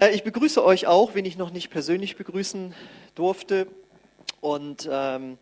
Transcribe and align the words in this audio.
Äh, 0.00 0.14
ich 0.14 0.24
begrüße 0.24 0.64
euch 0.64 0.86
auch, 0.86 1.14
wenn 1.14 1.24
ich 1.24 1.36
noch 1.36 1.50
nicht 1.50 1.70
persönlich 1.70 2.16
begrüßen 2.16 2.74
durfte. 3.14 3.66
Und 4.40 4.88
ähm, 4.90 5.38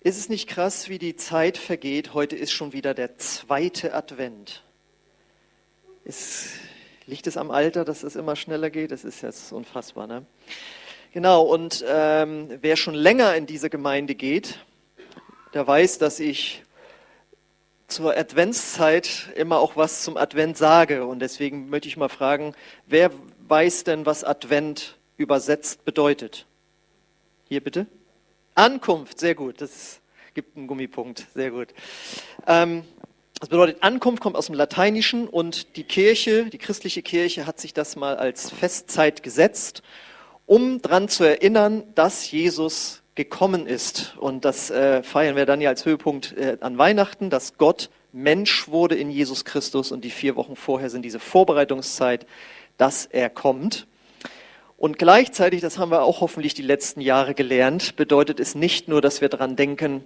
ist 0.00 0.18
es 0.18 0.28
nicht 0.28 0.48
krass, 0.48 0.88
wie 0.88 0.98
die 0.98 1.16
Zeit 1.16 1.56
vergeht? 1.56 2.14
Heute 2.14 2.36
ist 2.36 2.52
schon 2.52 2.72
wieder 2.72 2.94
der 2.94 3.18
zweite 3.18 3.94
Advent. 3.94 4.62
Ist, 6.04 6.48
liegt 7.06 7.26
es 7.26 7.36
am 7.36 7.50
Alter, 7.50 7.84
dass 7.84 8.02
es 8.02 8.16
immer 8.16 8.36
schneller 8.36 8.70
geht? 8.70 8.90
Das 8.90 9.04
ist 9.04 9.22
jetzt 9.22 9.52
unfassbar, 9.52 10.06
ne? 10.06 10.26
Genau, 11.12 11.42
und 11.42 11.84
ähm, 11.86 12.48
wer 12.60 12.76
schon 12.76 12.94
länger 12.94 13.36
in 13.36 13.46
diese 13.46 13.70
Gemeinde 13.70 14.16
geht, 14.16 14.58
der 15.54 15.64
weiß, 15.64 15.98
dass 15.98 16.18
ich 16.18 16.64
zur 17.94 18.16
Adventszeit 18.16 19.28
immer 19.36 19.60
auch 19.60 19.76
was 19.76 20.02
zum 20.02 20.16
Advent 20.16 20.58
sage. 20.58 21.06
Und 21.06 21.20
deswegen 21.20 21.70
möchte 21.70 21.86
ich 21.86 21.96
mal 21.96 22.08
fragen, 22.08 22.54
wer 22.86 23.12
weiß 23.46 23.84
denn, 23.84 24.04
was 24.04 24.24
Advent 24.24 24.98
übersetzt 25.16 25.84
bedeutet? 25.84 26.46
Hier 27.48 27.62
bitte. 27.62 27.86
Ankunft, 28.56 29.20
sehr 29.20 29.36
gut. 29.36 29.60
Das 29.60 30.00
gibt 30.34 30.56
einen 30.56 30.66
Gummipunkt, 30.66 31.24
sehr 31.34 31.52
gut. 31.52 31.68
Ähm, 32.48 32.82
das 33.38 33.48
bedeutet, 33.48 33.80
Ankunft 33.84 34.20
kommt 34.20 34.34
aus 34.34 34.46
dem 34.46 34.56
Lateinischen 34.56 35.28
und 35.28 35.76
die 35.76 35.84
Kirche, 35.84 36.46
die 36.46 36.58
christliche 36.58 37.02
Kirche 37.02 37.46
hat 37.46 37.60
sich 37.60 37.74
das 37.74 37.94
mal 37.94 38.16
als 38.16 38.50
Festzeit 38.50 39.22
gesetzt, 39.22 39.82
um 40.46 40.82
daran 40.82 41.08
zu 41.08 41.22
erinnern, 41.22 41.84
dass 41.94 42.28
Jesus 42.28 43.03
gekommen 43.14 43.66
ist. 43.66 44.16
Und 44.18 44.44
das 44.44 44.70
äh, 44.70 45.02
feiern 45.02 45.36
wir 45.36 45.46
dann 45.46 45.60
ja 45.60 45.70
als 45.70 45.84
Höhepunkt 45.84 46.36
äh, 46.36 46.58
an 46.60 46.78
Weihnachten, 46.78 47.30
dass 47.30 47.56
Gott 47.58 47.90
Mensch 48.12 48.68
wurde 48.68 48.94
in 48.94 49.10
Jesus 49.10 49.44
Christus 49.44 49.90
und 49.90 50.04
die 50.04 50.10
vier 50.10 50.36
Wochen 50.36 50.56
vorher 50.56 50.90
sind 50.90 51.02
diese 51.02 51.18
Vorbereitungszeit, 51.18 52.26
dass 52.76 53.06
er 53.06 53.28
kommt. 53.28 53.86
Und 54.76 54.98
gleichzeitig, 54.98 55.60
das 55.60 55.78
haben 55.78 55.90
wir 55.90 56.02
auch 56.02 56.20
hoffentlich 56.20 56.54
die 56.54 56.62
letzten 56.62 57.00
Jahre 57.00 57.34
gelernt, 57.34 57.96
bedeutet 57.96 58.38
es 58.38 58.54
nicht 58.54 58.88
nur, 58.88 59.00
dass 59.00 59.20
wir 59.20 59.28
daran 59.28 59.56
denken, 59.56 60.04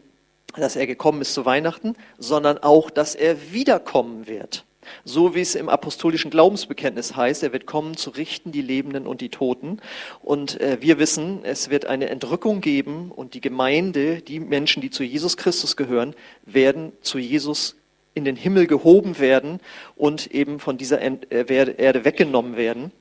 dass 0.56 0.76
er 0.76 0.86
gekommen 0.86 1.20
ist 1.20 1.34
zu 1.34 1.44
Weihnachten, 1.44 1.96
sondern 2.18 2.58
auch, 2.58 2.90
dass 2.90 3.14
er 3.14 3.52
wiederkommen 3.52 4.26
wird. 4.26 4.64
So 5.04 5.34
wie 5.34 5.40
es 5.40 5.54
im 5.54 5.68
apostolischen 5.68 6.30
Glaubensbekenntnis 6.30 7.16
heißt, 7.16 7.42
er 7.42 7.52
wird 7.52 7.66
kommen 7.66 7.96
zu 7.96 8.10
richten 8.10 8.52
die 8.52 8.62
Lebenden 8.62 9.06
und 9.06 9.20
die 9.20 9.28
Toten. 9.28 9.80
Und 10.22 10.60
äh, 10.60 10.78
wir 10.80 10.98
wissen, 10.98 11.40
es 11.44 11.70
wird 11.70 11.86
eine 11.86 12.08
Entrückung 12.08 12.60
geben 12.60 13.10
und 13.10 13.34
die 13.34 13.40
Gemeinde, 13.40 14.20
die 14.20 14.40
Menschen, 14.40 14.80
die 14.80 14.90
zu 14.90 15.02
Jesus 15.02 15.36
Christus 15.36 15.76
gehören, 15.76 16.14
werden 16.44 16.92
zu 17.02 17.18
Jesus 17.18 17.76
in 18.14 18.24
den 18.24 18.36
Himmel 18.36 18.66
gehoben 18.66 19.18
werden 19.18 19.60
und 19.96 20.26
eben 20.28 20.58
von 20.60 20.76
dieser 20.76 21.00
äh, 21.00 21.14
Erde 21.30 22.04
weggenommen 22.04 22.56
werden. 22.56 22.92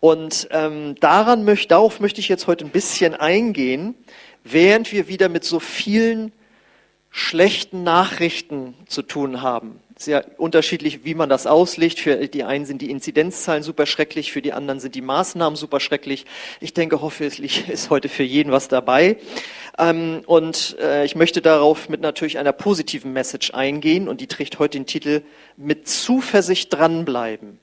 Und 0.00 0.48
ähm, 0.50 0.94
daran 1.00 1.44
möchte, 1.44 1.68
darauf 1.68 2.00
möchte 2.00 2.20
ich 2.20 2.28
jetzt 2.28 2.46
heute 2.46 2.64
ein 2.64 2.70
bisschen 2.70 3.14
eingehen, 3.14 3.94
während 4.44 4.92
wir 4.92 5.08
wieder 5.08 5.28
mit 5.28 5.44
so 5.44 5.60
vielen 5.60 6.32
schlechten 7.10 7.82
Nachrichten 7.82 8.74
zu 8.86 9.02
tun 9.02 9.40
haben. 9.42 9.80
Sehr 9.98 10.26
unterschiedlich, 10.36 11.06
wie 11.06 11.14
man 11.14 11.30
das 11.30 11.46
auslegt. 11.46 12.00
Für 12.00 12.28
die 12.28 12.44
einen 12.44 12.66
sind 12.66 12.82
die 12.82 12.90
Inzidenzzahlen 12.90 13.62
super 13.62 13.86
schrecklich, 13.86 14.30
für 14.30 14.42
die 14.42 14.52
anderen 14.52 14.78
sind 14.78 14.94
die 14.94 15.00
Maßnahmen 15.00 15.56
super 15.56 15.80
schrecklich. 15.80 16.26
Ich 16.60 16.74
denke, 16.74 17.00
hoffentlich 17.00 17.66
ist 17.70 17.88
heute 17.88 18.10
für 18.10 18.22
jeden 18.22 18.52
was 18.52 18.68
dabei. 18.68 19.16
Ähm, 19.78 20.20
und 20.26 20.76
äh, 20.80 21.06
ich 21.06 21.16
möchte 21.16 21.40
darauf 21.40 21.88
mit 21.88 22.02
natürlich 22.02 22.38
einer 22.38 22.52
positiven 22.52 23.14
Message 23.14 23.54
eingehen 23.54 24.06
und 24.06 24.20
die 24.20 24.26
trägt 24.26 24.58
heute 24.58 24.76
den 24.78 24.84
Titel 24.84 25.22
Mit 25.56 25.88
Zuversicht 25.88 26.74
dranbleiben. 26.74 27.58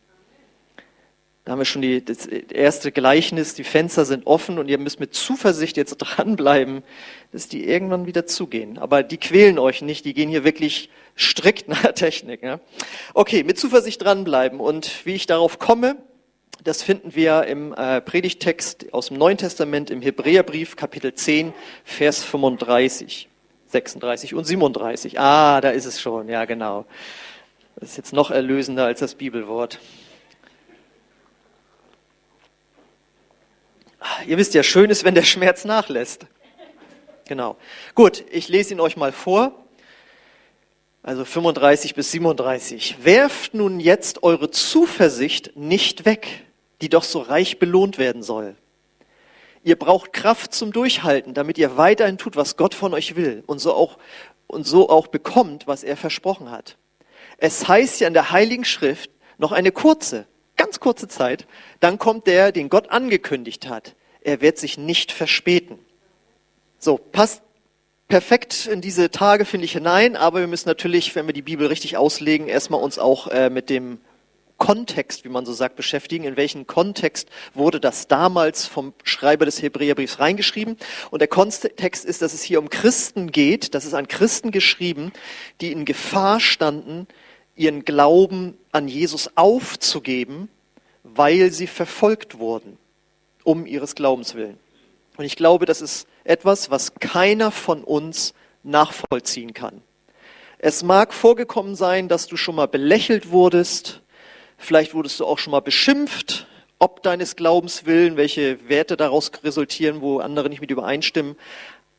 Da 1.45 1.52
haben 1.52 1.59
wir 1.59 1.66
schon 1.66 1.84
die, 1.84 2.04
das 2.04 2.26
erste 2.26 2.92
Gleichnis, 2.92 3.54
die 3.54 3.66
Fenster 3.66 4.06
sind 4.06 4.26
offen 4.26 4.58
und 4.58 4.70
ihr 4.70 4.80
müsst 4.80 5.00
mit 5.00 5.14
Zuversicht 5.14 5.78
jetzt 5.78 5.95
dranbleiben, 6.00 6.81
dass 7.31 7.48
die 7.48 7.64
irgendwann 7.67 8.08
wieder 8.08 8.26
zugehen. 8.26 8.80
Aber 8.80 9.04
die 9.04 9.17
quälen 9.17 9.60
euch 9.60 9.83
nicht, 9.83 10.05
die 10.05 10.15
gehen 10.15 10.30
hier 10.30 10.44
wirklich 10.44 10.89
strikt 11.18 11.68
nach 11.68 11.92
Technik. 11.94 12.44
Ja? 12.44 12.60
Okay, 13.14 13.44
mit 13.44 13.60
Zuversicht 13.60 14.02
dranbleiben. 14.02 14.60
Und 14.60 15.06
wie 15.06 15.14
ich 15.16 15.26
darauf 15.26 15.60
komme, 15.60 15.98
das 16.64 16.82
finden 16.82 17.14
wir 17.16 17.44
im 17.44 17.74
äh, 17.74 18.00
Predigtext 18.02 18.94
aus 18.94 19.08
dem 19.08 19.18
Neuen 19.18 19.38
Testament 19.38 19.90
im 19.90 20.02
Hebräerbrief, 20.02 20.76
Kapitel 20.76 21.14
10, 21.14 21.54
Vers 21.84 22.24
35, 22.24 23.28
36 23.68 24.34
und 24.34 24.46
37. 24.46 25.20
Ah, 25.20 25.60
da 25.60 25.72
ist 25.72 25.86
es 25.86 26.00
schon, 26.00 26.30
ja 26.30 26.46
genau. 26.46 26.86
Das 27.76 27.90
ist 27.90 27.98
jetzt 27.98 28.14
noch 28.14 28.32
erlösender 28.32 28.86
als 28.86 29.00
das 29.00 29.16
Bibelwort. 29.16 29.80
Ihr 34.28 34.38
wisst 34.38 34.54
ja, 34.54 34.64
schön 34.64 34.90
ist, 34.90 35.04
wenn 35.04 35.16
der 35.16 35.24
Schmerz 35.24 35.66
nachlässt. 35.66 36.28
Genau. 37.28 37.58
Gut, 37.95 38.24
ich 38.32 38.48
lese 38.48 38.74
ihn 38.74 38.80
euch 38.80 38.95
mal 38.95 39.12
vor. 39.12 39.63
Also 41.03 41.25
35 41.25 41.95
bis 41.95 42.11
37. 42.11 42.95
Werft 43.03 43.53
nun 43.53 43.81
jetzt 43.81 44.23
eure 44.23 44.49
Zuversicht 44.49 45.55
nicht 45.58 46.05
weg, 46.05 46.45
die 46.81 46.87
doch 46.87 47.03
so 47.03 47.19
reich 47.19 47.59
belohnt 47.59 47.97
werden 47.97 48.23
soll. 48.23 48.55
Ihr 49.65 49.77
braucht 49.77 50.14
Kraft 50.14 50.53
zum 50.53 50.71
Durchhalten, 50.71 51.33
damit 51.33 51.58
ihr 51.58 51.75
weiterhin 51.75 52.17
tut, 52.17 52.37
was 52.37 52.55
Gott 52.55 52.73
von 52.73 52.93
euch 52.93 53.17
will 53.17 53.43
und 53.47 53.59
so 53.59 53.73
auch, 53.73 53.97
und 54.47 54.65
so 54.65 54.89
auch 54.89 55.08
bekommt, 55.08 55.67
was 55.67 55.83
er 55.83 55.97
versprochen 55.97 56.52
hat. 56.52 56.77
Es 57.37 57.67
heißt 57.67 57.99
ja 57.99 58.08
in 58.08 58.14
der 58.14 58.31
Heiligen 58.31 58.65
Schrift 58.65 59.11
noch 59.37 59.52
eine 59.52 59.73
kurze, 59.73 60.25
ganz 60.55 60.80
kurze 60.80 61.09
Zeit, 61.09 61.47
dann 61.81 61.99
kommt 61.99 62.27
der, 62.27 62.53
den 62.53 62.70
Gott 62.70 62.89
angekündigt 62.91 63.67
hat. 63.67 63.95
Er 64.21 64.39
wird 64.39 64.58
sich 64.58 64.77
nicht 64.77 65.11
verspäten. 65.11 65.80
So, 66.80 66.97
passt 66.97 67.41
perfekt 68.08 68.67
in 68.67 68.81
diese 68.81 69.11
Tage, 69.11 69.45
finde 69.45 69.65
ich, 69.65 69.73
hinein, 69.73 70.15
aber 70.15 70.39
wir 70.39 70.47
müssen 70.47 70.69
natürlich, 70.69 71.15
wenn 71.15 71.25
wir 71.25 71.33
die 71.33 71.41
Bibel 71.41 71.67
richtig 71.67 71.97
auslegen, 71.97 72.47
erstmal 72.47 72.81
uns 72.81 72.99
auch 72.99 73.27
äh, 73.27 73.49
mit 73.49 73.69
dem 73.69 73.99
Kontext, 74.58 75.25
wie 75.25 75.30
man 75.30 75.45
so 75.45 75.52
sagt, 75.52 75.75
beschäftigen. 75.75 76.23
In 76.23 76.37
welchen 76.37 76.67
Kontext 76.67 77.27
wurde 77.53 77.80
das 77.80 78.08
damals 78.08 78.65
vom 78.65 78.93
Schreiber 79.03 79.45
des 79.45 79.61
Hebräerbriefs 79.61 80.19
reingeschrieben? 80.19 80.77
Und 81.11 81.19
der 81.19 81.27
Kontext 81.27 82.05
ist, 82.05 82.21
dass 82.21 82.33
es 82.33 82.43
hier 82.43 82.59
um 82.59 82.69
Christen 82.69 83.31
geht, 83.31 83.73
das 83.73 83.83
ist 83.83 83.93
an 83.93 84.08
Christen 84.08 84.52
geschrieben, 84.52 85.11
die 85.59 85.71
in 85.71 85.85
Gefahr 85.85 86.39
standen, 86.39 87.08
ihren 87.55 87.83
Glauben 87.83 88.58
an 88.71 88.87
Jesus 88.87 89.31
aufzugeben, 89.35 90.49
weil 91.03 91.52
sie 91.52 91.67
verfolgt 91.67 92.39
wurden, 92.39 92.77
um 93.43 93.65
ihres 93.65 93.95
Glaubens 93.95 94.33
willen. 94.33 94.58
Und 95.18 95.26
ich 95.26 95.36
glaube, 95.36 95.66
das 95.66 95.82
ist 95.82 96.08
etwas, 96.24 96.72
was 96.72 96.96
keiner 96.96 97.52
von 97.52 97.84
uns 97.84 98.34
nachvollziehen 98.64 99.54
kann. 99.54 99.82
Es 100.58 100.84
mag 100.84 101.14
vorgekommen 101.14 101.76
sein, 101.76 102.08
dass 102.08 102.28
du 102.28 102.38
schon 102.38 102.56
mal 102.56 102.68
belächelt 102.68 103.32
wurdest, 103.32 104.02
vielleicht 104.58 104.94
wurdest 104.94 105.20
du 105.20 105.26
auch 105.26 105.38
schon 105.38 105.52
mal 105.52 105.60
beschimpft, 105.60 106.48
ob 106.80 107.04
deines 107.04 107.36
Glaubens 107.36 107.86
willen, 107.86 108.18
welche 108.18 108.70
Werte 108.70 108.98
daraus 108.98 109.32
resultieren, 109.44 110.02
wo 110.02 110.20
andere 110.20 110.50
nicht 110.50 110.62
mit 110.62 110.72
übereinstimmen. 110.72 111.36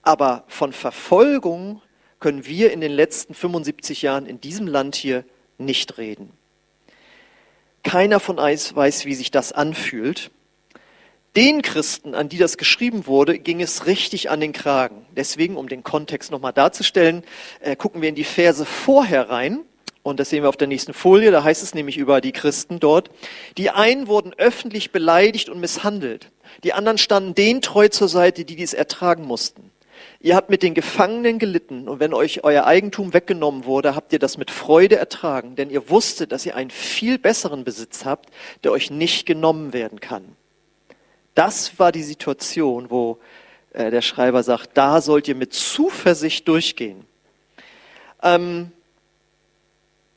Aber 0.03 0.45
von 0.49 0.73
Verfolgung 0.73 1.81
können 2.21 2.47
wir 2.47 2.73
in 2.73 2.81
den 2.81 2.93
letzten 2.93 3.35
75 3.35 4.03
Jahren 4.03 4.27
in 4.27 4.41
diesem 4.41 4.67
Land 4.67 4.95
hier 4.95 5.25
nicht 5.59 5.99
reden. 5.99 6.33
Keiner 7.83 8.19
von 8.19 8.39
uns 8.39 8.75
weiß, 8.75 9.05
wie 9.05 9.15
sich 9.15 9.31
das 9.31 9.53
anfühlt. 9.53 10.31
Den 11.37 11.62
Christen, 11.62 12.15
an 12.15 12.28
die 12.28 12.39
das 12.39 12.59
geschrieben 12.59 13.09
wurde, 13.09 13.41
ging 13.41 13.61
es 13.61 13.87
richtig 13.87 14.31
an 14.31 14.39
den 14.39 14.53
Kragen. 14.53 15.05
Deswegen, 15.17 15.56
um 15.56 15.69
den 15.69 15.83
Kontext 15.83 16.31
nochmal 16.31 16.53
darzustellen, 16.53 17.25
äh, 17.61 17.75
gucken 17.75 18.03
wir 18.03 18.09
in 18.09 18.15
die 18.15 18.22
Verse 18.22 18.65
vorher 18.65 19.31
rein. 19.31 19.61
Und 20.05 20.21
das 20.21 20.31
sehen 20.31 20.45
wir 20.45 20.49
auf 20.49 20.56
der 20.56 20.69
nächsten 20.69 20.93
Folie. 20.93 21.33
Da 21.33 21.43
heißt 21.43 21.62
es 21.62 21.75
nämlich 21.75 21.97
über 21.97 22.21
die 22.21 22.31
Christen 22.31 22.78
dort. 22.78 23.11
Die 23.59 23.71
einen 23.71 24.07
wurden 24.07 24.33
öffentlich 24.34 24.92
beleidigt 24.92 25.48
und 25.48 25.59
misshandelt. 25.59 26.31
Die 26.63 26.72
anderen 26.72 26.98
standen 26.98 27.34
denen 27.34 27.63
treu 27.63 27.89
zur 27.89 28.09
Seite, 28.09 28.45
die 28.45 28.54
dies 28.54 28.75
ertragen 28.75 29.25
mussten. 29.25 29.72
Ihr 30.21 30.36
habt 30.36 30.51
mit 30.51 30.63
den 30.63 30.75
Gefangenen 30.75 31.39
gelitten 31.39 31.89
und 31.89 32.01
wenn 32.01 32.15
euch 32.15 32.45
euer 32.45 32.65
Eigentum 32.65 33.13
weggenommen 33.13 33.65
wurde, 33.65 33.97
habt 33.97 34.13
ihr 34.13 34.19
das 34.19 34.39
mit 34.39 34.51
Freude 34.51 34.97
ertragen, 34.97 35.57
denn 35.57 35.71
ihr 35.71 35.91
wusstet, 35.91 36.33
dass 36.33 36.47
ihr 36.47 36.54
einen 36.54 36.71
viel 36.71 37.19
besseren 37.19 37.65
Besitz 37.65 38.04
habt, 38.04 38.31
der 38.63 38.72
euch 38.72 38.91
nicht 38.91 39.27
genommen 39.27 39.72
werden 39.72 40.01
kann. 40.01 40.36
Das 41.34 41.78
war 41.78 41.92
die 41.92 42.03
Situation, 42.03 42.91
wo 42.91 43.19
äh, 43.72 43.91
der 43.91 44.03
Schreiber 44.03 44.42
sagt, 44.42 44.71
da 44.75 45.01
sollt 45.01 45.28
ihr 45.28 45.34
mit 45.34 45.53
Zuversicht 45.53 46.47
durchgehen. 46.47 47.04
Ähm, 48.22 48.71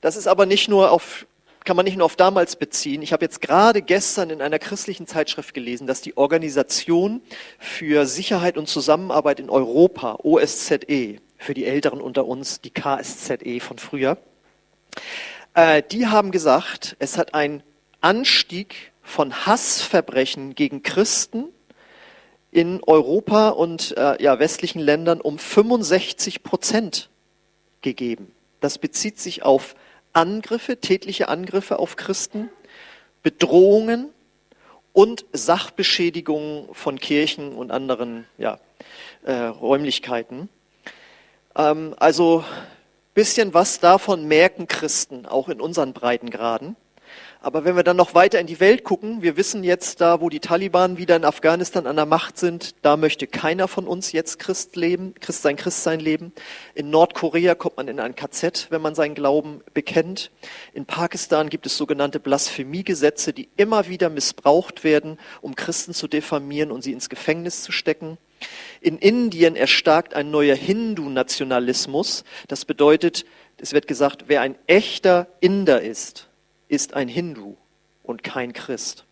das 0.01 0.15
ist 0.15 0.27
aber 0.27 0.45
nicht 0.45 0.69
nur 0.69 0.91
auf 0.91 1.25
kann 1.67 1.75
man 1.75 1.83
nicht 1.83 1.97
nur 1.97 2.05
auf 2.05 2.15
damals 2.15 2.55
beziehen. 2.55 3.01
Ich 3.01 3.11
habe 3.11 3.25
jetzt 3.25 3.41
gerade 3.41 3.81
gestern 3.81 4.29
in 4.29 4.41
einer 4.41 4.57
christlichen 4.57 5.05
Zeitschrift 5.05 5.53
gelesen, 5.53 5.85
dass 5.85 5.99
die 5.99 6.15
Organisation 6.15 7.21
für 7.59 8.05
Sicherheit 8.05 8.57
und 8.57 8.69
Zusammenarbeit 8.69 9.41
in 9.41 9.49
Europa, 9.49 10.17
OSZE, 10.23 11.17
für 11.37 11.53
die 11.53 11.65
Älteren 11.65 11.99
unter 11.99 12.25
uns, 12.25 12.61
die 12.61 12.69
KSZE 12.69 13.59
von 13.59 13.79
früher, 13.79 14.17
äh, 15.55 15.83
die 15.91 16.07
haben 16.07 16.31
gesagt, 16.31 16.95
es 16.99 17.17
hat 17.17 17.33
ein 17.33 17.61
Anstieg 17.99 18.93
von 19.07 19.45
Hassverbrechen 19.45 20.53
gegen 20.53 20.83
Christen 20.83 21.45
in 22.51 22.81
Europa 22.85 23.49
und 23.49 23.95
äh, 23.97 24.21
ja, 24.21 24.37
westlichen 24.37 24.79
Ländern 24.79 25.21
um 25.21 25.39
65 25.39 26.43
Prozent 26.43 27.09
gegeben. 27.81 28.33
Das 28.59 28.77
bezieht 28.77 29.17
sich 29.17 29.43
auf 29.43 29.75
Angriffe, 30.11 30.81
tätliche 30.81 31.29
Angriffe 31.29 31.79
auf 31.79 31.95
Christen, 31.95 32.49
Bedrohungen 33.23 34.09
und 34.91 35.25
Sachbeschädigungen 35.31 36.67
von 36.73 36.99
Kirchen 36.99 37.53
und 37.53 37.71
anderen 37.71 38.25
ja, 38.37 38.59
äh, 39.23 39.33
Räumlichkeiten. 39.33 40.49
Ähm, 41.55 41.95
also 41.97 42.43
bisschen 43.13 43.53
was 43.53 43.79
davon 43.79 44.27
merken 44.27 44.67
Christen 44.67 45.25
auch 45.25 45.47
in 45.47 45.61
unseren 45.61 45.93
Breitengraden. 45.93 46.75
Aber 47.39 47.65
wenn 47.65 47.75
wir 47.75 47.83
dann 47.83 47.97
noch 47.97 48.15
weiter 48.15 48.39
in 48.39 48.47
die 48.47 48.59
Welt 48.59 48.83
gucken, 48.83 49.21
wir 49.21 49.37
wissen 49.37 49.63
jetzt 49.63 50.01
da, 50.01 50.21
wo 50.21 50.29
die 50.29 50.39
Taliban 50.39 50.97
wieder 50.97 51.15
in 51.15 51.23
Afghanistan 51.23 51.85
an 51.85 51.95
der 51.95 52.05
Macht 52.05 52.37
sind, 52.37 52.75
da 52.81 52.97
möchte 52.97 53.27
keiner 53.27 53.67
von 53.67 53.87
uns 53.87 54.11
jetzt 54.11 54.39
Christ 54.39 54.75
leben, 54.75 55.13
Christ 55.19 55.43
sein 55.43 55.55
Christsein 55.55 55.99
leben. 55.99 56.33
In 56.73 56.89
Nordkorea 56.89 57.55
kommt 57.55 57.77
man 57.77 57.87
in 57.87 57.99
ein 57.99 58.15
KZ, 58.15 58.67
wenn 58.71 58.81
man 58.81 58.95
seinen 58.95 59.15
Glauben 59.15 59.61
bekennt. 59.73 60.31
In 60.73 60.85
Pakistan 60.85 61.49
gibt 61.49 61.65
es 61.67 61.77
sogenannte 61.77 62.19
Blasphemiegesetze, 62.19 63.33
die 63.33 63.49
immer 63.55 63.87
wieder 63.87 64.09
missbraucht 64.09 64.83
werden, 64.83 65.19
um 65.41 65.55
Christen 65.55 65.93
zu 65.93 66.07
diffamieren 66.07 66.71
und 66.71 66.83
sie 66.83 66.93
ins 66.93 67.09
Gefängnis 67.09 67.61
zu 67.61 67.71
stecken. 67.71 68.17
In 68.81 68.97
Indien 68.97 69.55
erstarkt 69.55 70.13
ein 70.13 70.31
neuer 70.31 70.55
Hindu-Nationalismus. 70.55 72.23
Das 72.47 72.65
bedeutet, 72.65 73.25
es 73.57 73.73
wird 73.73 73.87
gesagt, 73.87 74.25
wer 74.27 74.41
ein 74.41 74.55
echter 74.67 75.27
Inder 75.39 75.81
ist, 75.81 76.26
ist 76.67 76.93
ein 76.93 77.07
Hindu 77.07 77.55
und 78.03 78.23
kein 78.23 78.53
Christ. 78.53 79.07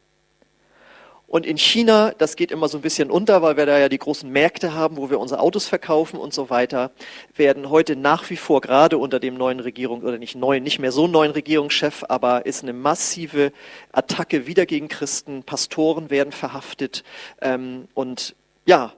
Und 1.28 1.46
in 1.46 1.58
China, 1.58 2.14
das 2.18 2.36
geht 2.36 2.52
immer 2.52 2.68
so 2.68 2.78
ein 2.78 2.82
bisschen 2.82 3.10
unter, 3.10 3.42
weil 3.42 3.58
wir 3.58 3.66
da 3.66 3.80
ja 3.80 3.90
die 3.90 3.98
großen 3.98 4.30
Märkte 4.30 4.74
haben, 4.74 4.96
wo 4.98 5.10
wir 5.10 5.20
unsere 5.20 5.42
Autos 5.42 5.68
verkaufen 5.68 6.20
und 6.20 6.34
so 6.34 6.50
weiter, 6.52 6.92
werden 7.36 7.70
heute 7.70 7.96
nach 7.96 8.30
wie 8.30 8.38
vor 8.38 8.62
gerade 8.62 8.98
unter 9.00 9.20
dem 9.20 9.34
neuen 9.34 9.60
Regierung 9.60 10.04
oder 10.04 10.20
nicht 10.20 10.36
neuen, 10.36 10.64
nicht 10.64 10.80
mehr 10.80 10.92
so 10.92 11.08
neuen 11.08 11.32
Regierungschef, 11.32 12.06
aber 12.08 12.46
ist 12.46 12.62
eine 12.62 12.74
massive 12.74 13.52
Attacke 13.92 14.46
wieder 14.46 14.68
gegen 14.68 14.88
Christen. 14.88 15.44
Pastoren 15.44 16.12
werden 16.12 16.32
verhaftet 16.32 17.04
ähm, 17.42 17.88
und 17.96 18.36
ja, 18.66 18.94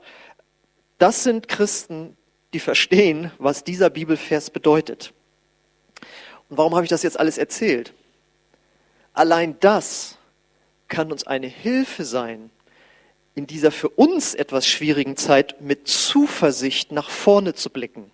das 0.98 1.24
sind 1.24 1.48
Christen, 1.48 2.18
die 2.54 2.60
verstehen, 2.60 3.32
was 3.38 3.64
dieser 3.64 3.90
Bibelvers 3.90 4.50
bedeutet. 4.50 5.14
Und 6.50 6.58
warum 6.58 6.76
habe 6.76 6.84
ich 6.84 6.90
das 6.90 7.04
jetzt 7.04 7.20
alles 7.20 7.38
erzählt? 7.38 7.94
Allein 9.18 9.60
das 9.62 10.16
kann 10.90 11.12
uns 11.12 11.26
eine 11.26 11.48
Hilfe 11.48 12.06
sein, 12.06 12.52
in 13.34 13.48
dieser 13.48 13.72
für 13.72 13.90
uns 13.90 14.36
etwas 14.36 14.68
schwierigen 14.68 15.18
Zeit 15.18 15.60
mit 15.60 15.88
Zuversicht 15.88 16.92
nach 16.92 17.10
vorne 17.10 17.56
zu 17.56 17.72
blicken. 17.72 18.12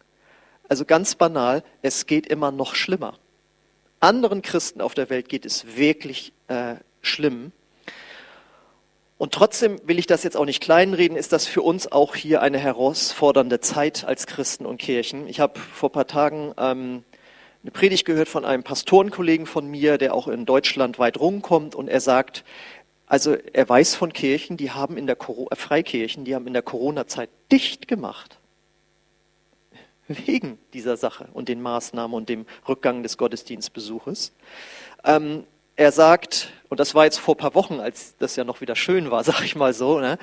Also 0.70 0.86
ganz 0.86 1.16
banal, 1.16 1.62
es 1.82 2.06
geht 2.06 2.26
immer 2.28 2.54
noch 2.54 2.74
schlimmer. 2.74 3.20
Anderen 4.00 4.42
Christen 4.42 4.80
auf 4.80 4.94
der 4.94 5.10
Welt 5.10 5.28
geht 5.28 5.46
es 5.46 5.76
wirklich 5.76 6.32
äh, 6.48 6.76
schlimm. 7.02 7.52
Und 9.18 9.34
trotzdem 9.34 9.82
will 9.84 10.00
ich 10.00 10.08
das 10.08 10.24
jetzt 10.24 10.38
auch 10.38 10.46
nicht 10.46 10.64
kleinreden, 10.64 11.18
ist 11.18 11.34
das 11.34 11.46
für 11.46 11.64
uns 11.64 11.92
auch 11.92 12.16
hier 12.16 12.42
eine 12.42 12.60
herausfordernde 12.60 13.60
Zeit 13.60 14.06
als 14.06 14.26
Christen 14.26 14.66
und 14.66 14.78
Kirchen. 14.78 15.28
Ich 15.28 15.42
habe 15.42 15.60
vor 15.60 15.90
ein 15.90 15.94
paar 15.94 16.08
Tagen 16.08 16.54
ähm, 16.58 17.04
eine 17.63 17.71
Predigt 17.71 18.06
gehört 18.06 18.27
von 18.27 18.44
einem 18.44 18.63
Pastorenkollegen 18.63 19.45
von 19.45 19.65
mir, 19.65 19.98
der 19.98 20.13
auch 20.13 20.27
in 20.27 20.45
Deutschland 20.45 21.00
weit 21.00 21.18
rumkommt 21.19 21.75
und 21.75 21.88
er 21.88 22.01
sagt, 22.01 22.44
also 23.07 23.36
er 23.54 23.68
weiß 23.68 23.95
von 23.95 24.12
Kirchen, 24.12 24.57
die 24.57 24.71
haben 24.71 24.98
in 24.98 25.07
der 25.07 25.18
äh, 25.18 25.56
Freikirchen, 25.56 26.25
die 26.25 26.36
haben 26.36 26.45
in 26.45 26.54
der 26.54 26.62
Corona-Zeit 26.62 27.30
dicht 27.51 27.88
gemacht. 27.88 28.38
Wegen 30.10 30.60
dieser 30.74 30.98
Sache 30.98 31.30
und 31.33 31.48
den 31.48 31.62
Maßnahmen 31.62 32.13
und 32.13 32.27
dem 32.27 32.45
Rückgang 32.68 33.04
des 33.04 33.18
Gottesdienstbesuches. 33.18 34.33
Ähm, 35.06 35.45
er 35.77 35.94
sagt, 35.94 36.51
und 36.68 36.81
das 36.81 36.94
war 36.94 37.06
jetzt 37.06 37.19
vor 37.19 37.36
ein 37.36 37.38
paar 37.38 37.56
Wochen, 37.56 37.80
als 37.80 38.16
das 38.18 38.36
ja 38.36 38.44
noch 38.44 38.59
wieder 38.59 38.75
schön 38.75 39.09
war, 39.09 39.24
sag 39.24 39.44
ich 39.44 39.56
mal 39.56 39.74
so, 39.74 40.00
ne, 40.00 40.18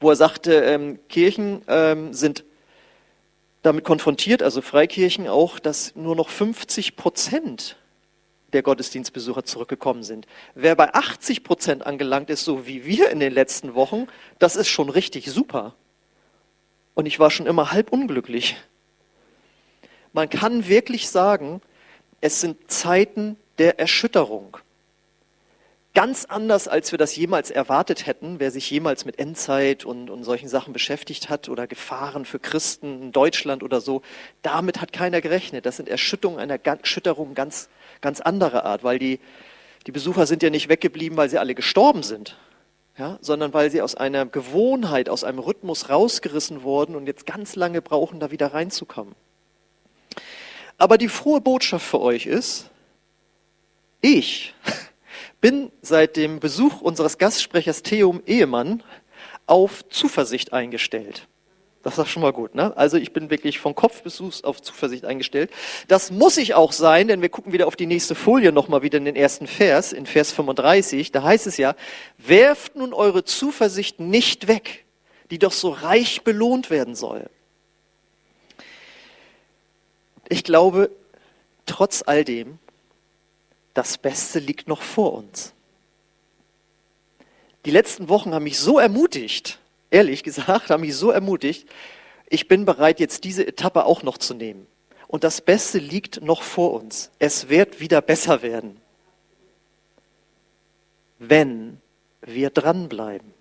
wo 0.00 0.10
er 0.10 0.16
sagte, 0.16 0.52
ähm, 0.52 0.98
Kirchen 1.08 1.62
ähm, 1.66 2.12
sind 2.12 2.44
damit 3.64 3.82
konfrontiert, 3.82 4.42
also 4.42 4.60
Freikirchen 4.60 5.26
auch, 5.26 5.58
dass 5.58 5.96
nur 5.96 6.14
noch 6.14 6.28
50 6.28 6.96
Prozent 6.96 7.76
der 8.52 8.62
Gottesdienstbesucher 8.62 9.44
zurückgekommen 9.44 10.02
sind. 10.02 10.26
Wer 10.54 10.76
bei 10.76 10.92
80 10.92 11.42
Prozent 11.42 11.86
angelangt 11.86 12.28
ist, 12.28 12.44
so 12.44 12.66
wie 12.66 12.84
wir 12.84 13.08
in 13.08 13.20
den 13.20 13.32
letzten 13.32 13.74
Wochen, 13.74 14.06
das 14.38 14.54
ist 14.56 14.68
schon 14.68 14.90
richtig 14.90 15.30
super. 15.30 15.74
Und 16.92 17.06
ich 17.06 17.18
war 17.18 17.30
schon 17.30 17.46
immer 17.46 17.72
halb 17.72 17.90
unglücklich. 17.90 18.56
Man 20.12 20.28
kann 20.28 20.68
wirklich 20.68 21.08
sagen, 21.08 21.62
es 22.20 22.42
sind 22.42 22.70
Zeiten 22.70 23.38
der 23.56 23.78
Erschütterung. 23.80 24.58
Ganz 25.94 26.24
anders, 26.24 26.66
als 26.66 26.90
wir 26.90 26.98
das 26.98 27.14
jemals 27.14 27.52
erwartet 27.52 28.04
hätten, 28.06 28.40
wer 28.40 28.50
sich 28.50 28.68
jemals 28.68 29.04
mit 29.04 29.20
Endzeit 29.20 29.84
und, 29.84 30.10
und 30.10 30.24
solchen 30.24 30.48
Sachen 30.48 30.72
beschäftigt 30.72 31.28
hat 31.28 31.48
oder 31.48 31.68
Gefahren 31.68 32.24
für 32.24 32.40
Christen 32.40 33.00
in 33.00 33.12
Deutschland 33.12 33.62
oder 33.62 33.80
so. 33.80 34.02
Damit 34.42 34.80
hat 34.80 34.92
keiner 34.92 35.20
gerechnet. 35.20 35.66
Das 35.66 35.76
sind 35.76 35.88
Erschütterungen 35.88 36.40
einer 36.40 36.58
Erschütterung 36.64 37.34
ganz, 37.34 37.68
ganz 38.00 38.20
anderer 38.20 38.64
Art, 38.64 38.82
weil 38.82 38.98
die, 38.98 39.20
die 39.86 39.92
Besucher 39.92 40.26
sind 40.26 40.42
ja 40.42 40.50
nicht 40.50 40.68
weggeblieben, 40.68 41.16
weil 41.16 41.28
sie 41.28 41.38
alle 41.38 41.54
gestorben 41.54 42.02
sind, 42.02 42.36
ja, 42.98 43.16
sondern 43.20 43.54
weil 43.54 43.70
sie 43.70 43.80
aus 43.80 43.94
einer 43.94 44.26
Gewohnheit, 44.26 45.08
aus 45.08 45.22
einem 45.22 45.38
Rhythmus 45.38 45.90
rausgerissen 45.90 46.64
wurden 46.64 46.96
und 46.96 47.06
jetzt 47.06 47.24
ganz 47.24 47.54
lange 47.54 47.80
brauchen, 47.80 48.18
da 48.18 48.32
wieder 48.32 48.52
reinzukommen. 48.52 49.14
Aber 50.76 50.98
die 50.98 51.08
frohe 51.08 51.40
Botschaft 51.40 51.86
für 51.86 52.00
euch 52.00 52.26
ist, 52.26 52.68
ich 54.00 54.54
bin 55.44 55.70
seit 55.82 56.16
dem 56.16 56.40
Besuch 56.40 56.80
unseres 56.80 57.18
Gastsprechers 57.18 57.82
Theum 57.82 58.22
Ehemann 58.24 58.82
auf 59.44 59.86
Zuversicht 59.90 60.54
eingestellt. 60.54 61.28
Das 61.82 61.98
ist 61.98 62.08
schon 62.08 62.22
mal 62.22 62.32
gut, 62.32 62.54
ne? 62.54 62.74
Also 62.78 62.96
ich 62.96 63.12
bin 63.12 63.28
wirklich 63.28 63.58
von 63.58 63.74
Kopf 63.74 64.02
bis 64.02 64.16
Fuß 64.16 64.44
auf 64.44 64.62
Zuversicht 64.62 65.04
eingestellt. 65.04 65.50
Das 65.86 66.10
muss 66.10 66.38
ich 66.38 66.54
auch 66.54 66.72
sein, 66.72 67.08
denn 67.08 67.20
wir 67.20 67.28
gucken 67.28 67.52
wieder 67.52 67.66
auf 67.66 67.76
die 67.76 67.84
nächste 67.84 68.14
Folie 68.14 68.52
nochmal 68.52 68.80
wieder 68.80 68.96
in 68.96 69.04
den 69.04 69.16
ersten 69.16 69.46
Vers, 69.46 69.92
in 69.92 70.06
Vers 70.06 70.32
35. 70.32 71.12
Da 71.12 71.24
heißt 71.24 71.46
es 71.46 71.58
ja, 71.58 71.76
werft 72.16 72.76
nun 72.76 72.94
eure 72.94 73.24
Zuversicht 73.24 74.00
nicht 74.00 74.48
weg, 74.48 74.86
die 75.30 75.38
doch 75.38 75.52
so 75.52 75.68
reich 75.68 76.22
belohnt 76.22 76.70
werden 76.70 76.94
soll. 76.94 77.28
Ich 80.30 80.42
glaube, 80.42 80.90
trotz 81.66 82.02
all 82.06 82.24
dem 82.24 82.58
das 83.74 83.98
Beste 83.98 84.38
liegt 84.38 84.68
noch 84.68 84.82
vor 84.82 85.12
uns. 85.12 85.52
Die 87.64 87.70
letzten 87.70 88.08
Wochen 88.08 88.32
haben 88.32 88.44
mich 88.44 88.58
so 88.58 88.78
ermutigt, 88.78 89.58
ehrlich 89.90 90.22
gesagt, 90.22 90.70
haben 90.70 90.82
mich 90.82 90.96
so 90.96 91.10
ermutigt, 91.10 91.68
ich 92.28 92.48
bin 92.48 92.64
bereit, 92.64 93.00
jetzt 93.00 93.24
diese 93.24 93.46
Etappe 93.46 93.84
auch 93.84 94.02
noch 94.02 94.18
zu 94.18 94.34
nehmen. 94.34 94.66
Und 95.08 95.24
das 95.24 95.40
Beste 95.40 95.78
liegt 95.78 96.22
noch 96.22 96.42
vor 96.42 96.72
uns. 96.72 97.10
Es 97.18 97.48
wird 97.48 97.80
wieder 97.80 98.00
besser 98.00 98.42
werden, 98.42 98.80
wenn 101.18 101.80
wir 102.22 102.50
dranbleiben. 102.50 103.32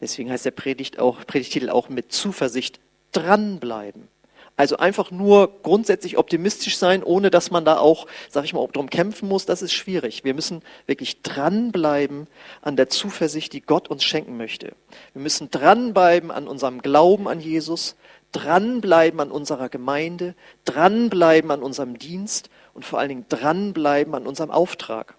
Deswegen 0.00 0.30
heißt 0.30 0.44
der 0.44 0.52
Predigt 0.52 0.98
auch, 0.98 1.26
Predigtitel 1.26 1.70
auch 1.70 1.88
mit 1.88 2.12
Zuversicht 2.12 2.80
dranbleiben. 3.12 4.08
Also 4.56 4.76
einfach 4.76 5.10
nur 5.10 5.62
grundsätzlich 5.62 6.18
optimistisch 6.18 6.76
sein, 6.76 7.02
ohne 7.02 7.30
dass 7.30 7.50
man 7.50 7.64
da 7.64 7.78
auch, 7.78 8.06
sag 8.28 8.44
ich 8.44 8.52
mal, 8.52 8.66
darum 8.72 8.90
kämpfen 8.90 9.28
muss, 9.28 9.46
das 9.46 9.62
ist 9.62 9.72
schwierig. 9.72 10.24
Wir 10.24 10.34
müssen 10.34 10.62
wirklich 10.86 11.22
dranbleiben 11.22 12.26
an 12.60 12.76
der 12.76 12.90
Zuversicht, 12.90 13.54
die 13.54 13.62
Gott 13.62 13.88
uns 13.88 14.04
schenken 14.04 14.36
möchte. 14.36 14.74
Wir 15.14 15.22
müssen 15.22 15.50
dranbleiben 15.50 16.30
an 16.30 16.46
unserem 16.46 16.82
Glauben 16.82 17.28
an 17.28 17.40
Jesus, 17.40 17.96
dranbleiben 18.32 19.20
an 19.20 19.30
unserer 19.30 19.68
Gemeinde, 19.68 20.34
dranbleiben 20.64 21.50
an 21.50 21.62
unserem 21.62 21.98
Dienst 21.98 22.50
und 22.74 22.84
vor 22.84 22.98
allen 22.98 23.08
Dingen 23.08 23.26
dranbleiben 23.28 24.14
an 24.14 24.26
unserem 24.26 24.50
Auftrag. 24.50 25.14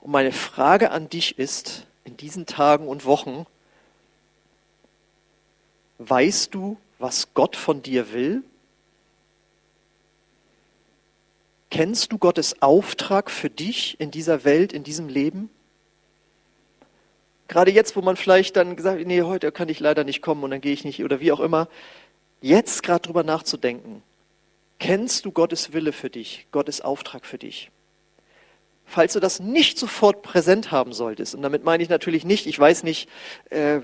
Und 0.00 0.10
meine 0.10 0.32
Frage 0.32 0.90
an 0.90 1.08
dich 1.08 1.38
ist, 1.38 1.86
in 2.04 2.16
diesen 2.16 2.46
Tagen 2.46 2.88
und 2.88 3.04
Wochen, 3.04 3.46
weißt 5.98 6.54
du, 6.54 6.76
was 6.98 7.28
Gott 7.34 7.56
von 7.56 7.82
dir 7.82 8.12
will? 8.12 8.42
Kennst 11.70 12.12
du 12.12 12.18
Gottes 12.18 12.62
Auftrag 12.62 13.30
für 13.30 13.50
dich 13.50 14.00
in 14.00 14.10
dieser 14.10 14.44
Welt, 14.44 14.72
in 14.72 14.84
diesem 14.84 15.08
Leben? 15.08 15.50
Gerade 17.48 17.70
jetzt, 17.70 17.96
wo 17.96 18.02
man 18.02 18.16
vielleicht 18.16 18.56
dann 18.56 18.76
gesagt 18.76 19.00
hat, 19.00 19.06
nee, 19.06 19.22
heute 19.22 19.52
kann 19.52 19.68
ich 19.68 19.80
leider 19.80 20.04
nicht 20.04 20.22
kommen 20.22 20.42
und 20.42 20.50
dann 20.50 20.60
gehe 20.60 20.72
ich 20.72 20.84
nicht 20.84 21.02
oder 21.02 21.20
wie 21.20 21.32
auch 21.32 21.40
immer, 21.40 21.68
jetzt 22.40 22.82
gerade 22.82 23.02
drüber 23.02 23.22
nachzudenken. 23.22 24.02
Kennst 24.78 25.24
du 25.24 25.32
Gottes 25.32 25.72
Wille 25.72 25.92
für 25.92 26.10
dich, 26.10 26.46
Gottes 26.50 26.80
Auftrag 26.80 27.24
für 27.24 27.38
dich? 27.38 27.70
falls 28.86 29.12
du 29.12 29.20
das 29.20 29.40
nicht 29.40 29.78
sofort 29.78 30.22
präsent 30.22 30.70
haben 30.70 30.92
solltest, 30.92 31.34
und 31.34 31.42
damit 31.42 31.64
meine 31.64 31.82
ich 31.82 31.88
natürlich 31.88 32.24
nicht, 32.24 32.46
ich 32.46 32.58
weiß 32.58 32.84
nicht, 32.84 33.08
äh, 33.50 33.80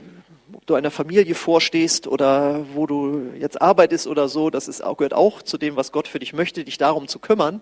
ob 0.54 0.66
du 0.66 0.75
einer 0.75 0.90
Familie 0.90 1.35
vorstehst 1.35 2.06
oder 2.06 2.64
wo 2.75 2.87
du 2.87 3.32
jetzt 3.38 3.61
arbeitest 3.61 4.06
oder 4.06 4.28
so, 4.28 4.50
das 4.50 4.68
ist 4.68 4.82
gehört 4.82 5.14
auch 5.14 5.42
zu 5.42 5.59
dem, 5.59 5.76
was 5.76 5.92
Gott 5.92 6.09
für 6.09 6.18
dich 6.18 6.32
möchte, 6.32 6.64
dich 6.64 6.78
darum 6.78 7.09
zu 7.09 7.18
kümmern. 7.18 7.61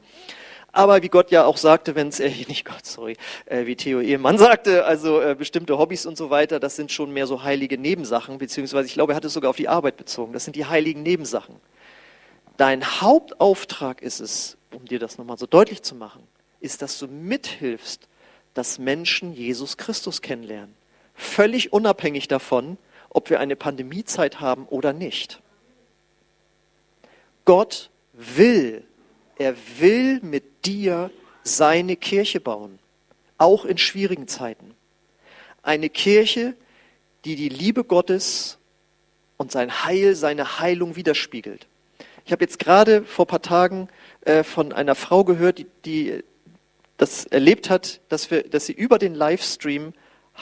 Aber 0.72 1.02
wie 1.02 1.08
Gott 1.08 1.30
ja 1.30 1.44
auch 1.44 1.56
sagte, 1.56 1.94
wenn 1.94 2.08
es, 2.08 2.20
äh, 2.20 2.30
nicht 2.48 2.64
Gott, 2.64 2.86
sorry, 2.86 3.16
äh, 3.46 3.66
wie 3.66 3.76
Theo 3.76 4.00
Ehemann 4.00 4.38
sagte, 4.38 4.84
also 4.84 5.20
äh, 5.20 5.34
bestimmte 5.34 5.78
Hobbys 5.78 6.06
und 6.06 6.16
so 6.16 6.30
weiter, 6.30 6.60
das 6.60 6.76
sind 6.76 6.92
schon 6.92 7.12
mehr 7.12 7.26
so 7.26 7.42
heilige 7.42 7.76
Nebensachen, 7.78 8.38
beziehungsweise 8.38 8.86
ich 8.86 8.94
glaube, 8.94 9.12
er 9.12 9.16
hat 9.16 9.24
es 9.24 9.32
sogar 9.32 9.50
auf 9.50 9.56
die 9.56 9.68
Arbeit 9.68 9.96
bezogen. 9.96 10.32
Das 10.32 10.44
sind 10.44 10.56
die 10.56 10.66
heiligen 10.66 11.02
Nebensachen. 11.02 11.56
Dein 12.56 12.84
Hauptauftrag 13.00 14.02
ist 14.02 14.20
es, 14.20 14.56
um 14.72 14.84
dir 14.84 14.98
das 14.98 15.18
nochmal 15.18 15.38
so 15.38 15.46
deutlich 15.46 15.82
zu 15.82 15.94
machen, 15.94 16.22
ist, 16.60 16.82
dass 16.82 16.98
du 16.98 17.08
mithilfst, 17.08 18.06
dass 18.54 18.78
Menschen 18.78 19.32
Jesus 19.32 19.76
Christus 19.76 20.20
kennenlernen. 20.22 20.74
Völlig 21.20 21.70
unabhängig 21.74 22.28
davon, 22.28 22.78
ob 23.10 23.28
wir 23.28 23.40
eine 23.40 23.54
Pandemiezeit 23.54 24.40
haben 24.40 24.64
oder 24.64 24.94
nicht. 24.94 25.42
Gott 27.44 27.90
will, 28.14 28.84
er 29.36 29.54
will 29.78 30.20
mit 30.22 30.64
dir 30.64 31.10
seine 31.42 31.96
Kirche 31.96 32.40
bauen, 32.40 32.78
auch 33.36 33.66
in 33.66 33.76
schwierigen 33.76 34.28
Zeiten. 34.28 34.74
Eine 35.62 35.90
Kirche, 35.90 36.56
die 37.26 37.36
die 37.36 37.50
Liebe 37.50 37.84
Gottes 37.84 38.56
und 39.36 39.52
sein 39.52 39.84
Heil, 39.84 40.14
seine 40.14 40.58
Heilung 40.58 40.96
widerspiegelt. 40.96 41.66
Ich 42.24 42.32
habe 42.32 42.42
jetzt 42.42 42.58
gerade 42.58 43.04
vor 43.04 43.26
ein 43.26 43.28
paar 43.28 43.42
Tagen 43.42 43.88
äh, 44.22 44.42
von 44.42 44.72
einer 44.72 44.94
Frau 44.94 45.24
gehört, 45.24 45.58
die, 45.58 45.66
die 45.84 46.24
das 46.96 47.26
erlebt 47.26 47.68
hat, 47.68 48.00
dass, 48.08 48.30
wir, 48.30 48.42
dass 48.42 48.64
sie 48.64 48.72
über 48.72 48.98
den 48.98 49.14
Livestream 49.14 49.92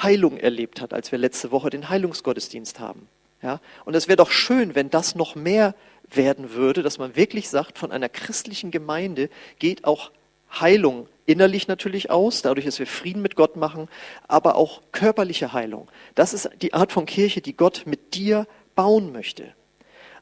Heilung 0.02 0.38
erlebt 0.38 0.80
hat, 0.80 0.92
als 0.92 1.12
wir 1.12 1.18
letzte 1.18 1.50
Woche 1.50 1.70
den 1.70 1.88
Heilungsgottesdienst 1.88 2.80
haben. 2.80 3.08
Ja? 3.42 3.60
Und 3.84 3.94
es 3.94 4.08
wäre 4.08 4.16
doch 4.16 4.30
schön, 4.30 4.74
wenn 4.74 4.90
das 4.90 5.14
noch 5.14 5.34
mehr 5.34 5.74
werden 6.10 6.52
würde, 6.52 6.82
dass 6.82 6.98
man 6.98 7.16
wirklich 7.16 7.48
sagt, 7.48 7.78
von 7.78 7.92
einer 7.92 8.08
christlichen 8.08 8.70
Gemeinde 8.70 9.28
geht 9.58 9.84
auch 9.84 10.10
Heilung 10.50 11.08
innerlich 11.26 11.68
natürlich 11.68 12.10
aus, 12.10 12.40
dadurch, 12.40 12.64
dass 12.64 12.78
wir 12.78 12.86
Frieden 12.86 13.20
mit 13.20 13.36
Gott 13.36 13.56
machen, 13.56 13.88
aber 14.28 14.56
auch 14.56 14.80
körperliche 14.92 15.52
Heilung. 15.52 15.88
Das 16.14 16.32
ist 16.32 16.48
die 16.62 16.72
Art 16.72 16.90
von 16.90 17.04
Kirche, 17.04 17.42
die 17.42 17.54
Gott 17.54 17.82
mit 17.84 18.14
dir 18.14 18.46
bauen 18.74 19.12
möchte. 19.12 19.52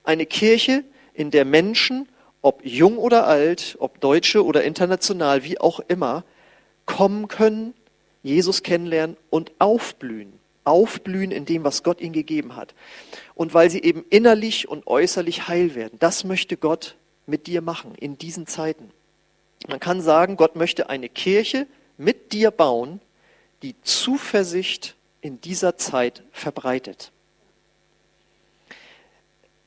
Eine 0.03 0.27
Kirche, 0.27 0.83
in 1.15 1.31
der 1.31 1.45
Menschen, 1.45 2.09
ob 2.43 2.65
jung 2.65 2.99
oder 2.99 3.27
alt, 3.27 3.77
ob 3.79 4.01
deutsche 4.01 4.45
oder 4.45 4.65
international, 4.65 5.45
wie 5.45 5.59
auch 5.59 5.81
immer, 5.81 6.25
kommen 6.85 7.29
können, 7.29 7.75
Jesus 8.27 8.63
kennenlernen 8.63 9.17
und 9.31 9.53
aufblühen. 9.59 10.33
Aufblühen 10.65 11.31
in 11.31 11.45
dem, 11.45 11.63
was 11.63 11.85
Gott 11.85 12.01
ihnen 12.01 12.13
gegeben 12.13 12.57
hat. 12.57 12.75
Und 13.35 13.55
weil 13.55 13.71
sie 13.71 13.83
eben 13.83 14.05
innerlich 14.11 14.69
und 14.69 14.87
äußerlich 14.87 15.47
heil 15.47 15.77
werden. 15.77 15.99
Das 16.01 16.25
möchte 16.25 16.57
Gott 16.57 16.97
mit 17.27 17.47
dir 17.47 17.63
machen 17.63 17.95
in 17.95 18.19
diesen 18.19 18.47
Zeiten. 18.49 18.91
Man 19.69 19.81
kann 19.81 20.01
sagen, 20.01 20.37
Gott 20.37 20.57
möchte 20.57 20.91
eine 20.91 21.09
Kirche 21.09 21.67
mit 21.99 22.33
dir 22.33 22.51
bauen, 22.51 23.01
die 23.63 23.81
Zuversicht 23.83 24.97
in 25.21 25.41
dieser 25.41 25.77
Zeit 25.77 26.25
verbreitet. 26.33 27.13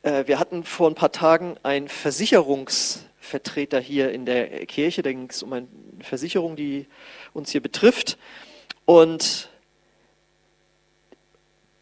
Äh, 0.01 0.27
wir 0.27 0.37
hatten 0.39 0.63
vor 0.63 0.89
ein 0.89 0.95
paar 0.95 1.11
Tagen 1.11 1.55
einen 1.63 1.87
Versicherungsvertreter 1.87 3.79
hier 3.79 4.11
in 4.11 4.25
der 4.25 4.65
Kirche. 4.65 5.01
Da 5.01 5.11
ging 5.11 5.27
es 5.29 5.43
um 5.43 5.53
eine 5.53 5.67
Versicherung, 6.01 6.55
die 6.55 6.87
uns 7.33 7.51
hier 7.51 7.61
betrifft. 7.61 8.17
Und 8.89 9.49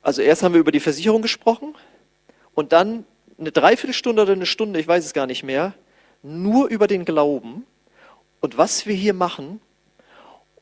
also 0.02 0.22
erst 0.22 0.44
haben 0.44 0.52
wir 0.52 0.60
über 0.60 0.74
die 0.74 0.82
Versicherung 0.82 1.22
gesprochen 1.22 1.74
und 2.54 2.74
dann 2.74 3.06
eine 3.40 3.54
Dreiviertelstunde 3.54 4.24
oder 4.24 4.34
eine 4.34 4.46
Stunde, 4.46 4.78
ich 4.78 4.90
weiß 4.90 5.06
es 5.06 5.14
gar 5.14 5.26
nicht 5.26 5.42
mehr, 5.42 5.74
nur 6.22 6.68
über 6.68 6.86
den 6.86 7.06
Glauben 7.06 7.66
und 8.42 8.58
was 8.58 8.88
wir 8.88 8.94
hier 8.94 9.14
machen 9.14 9.62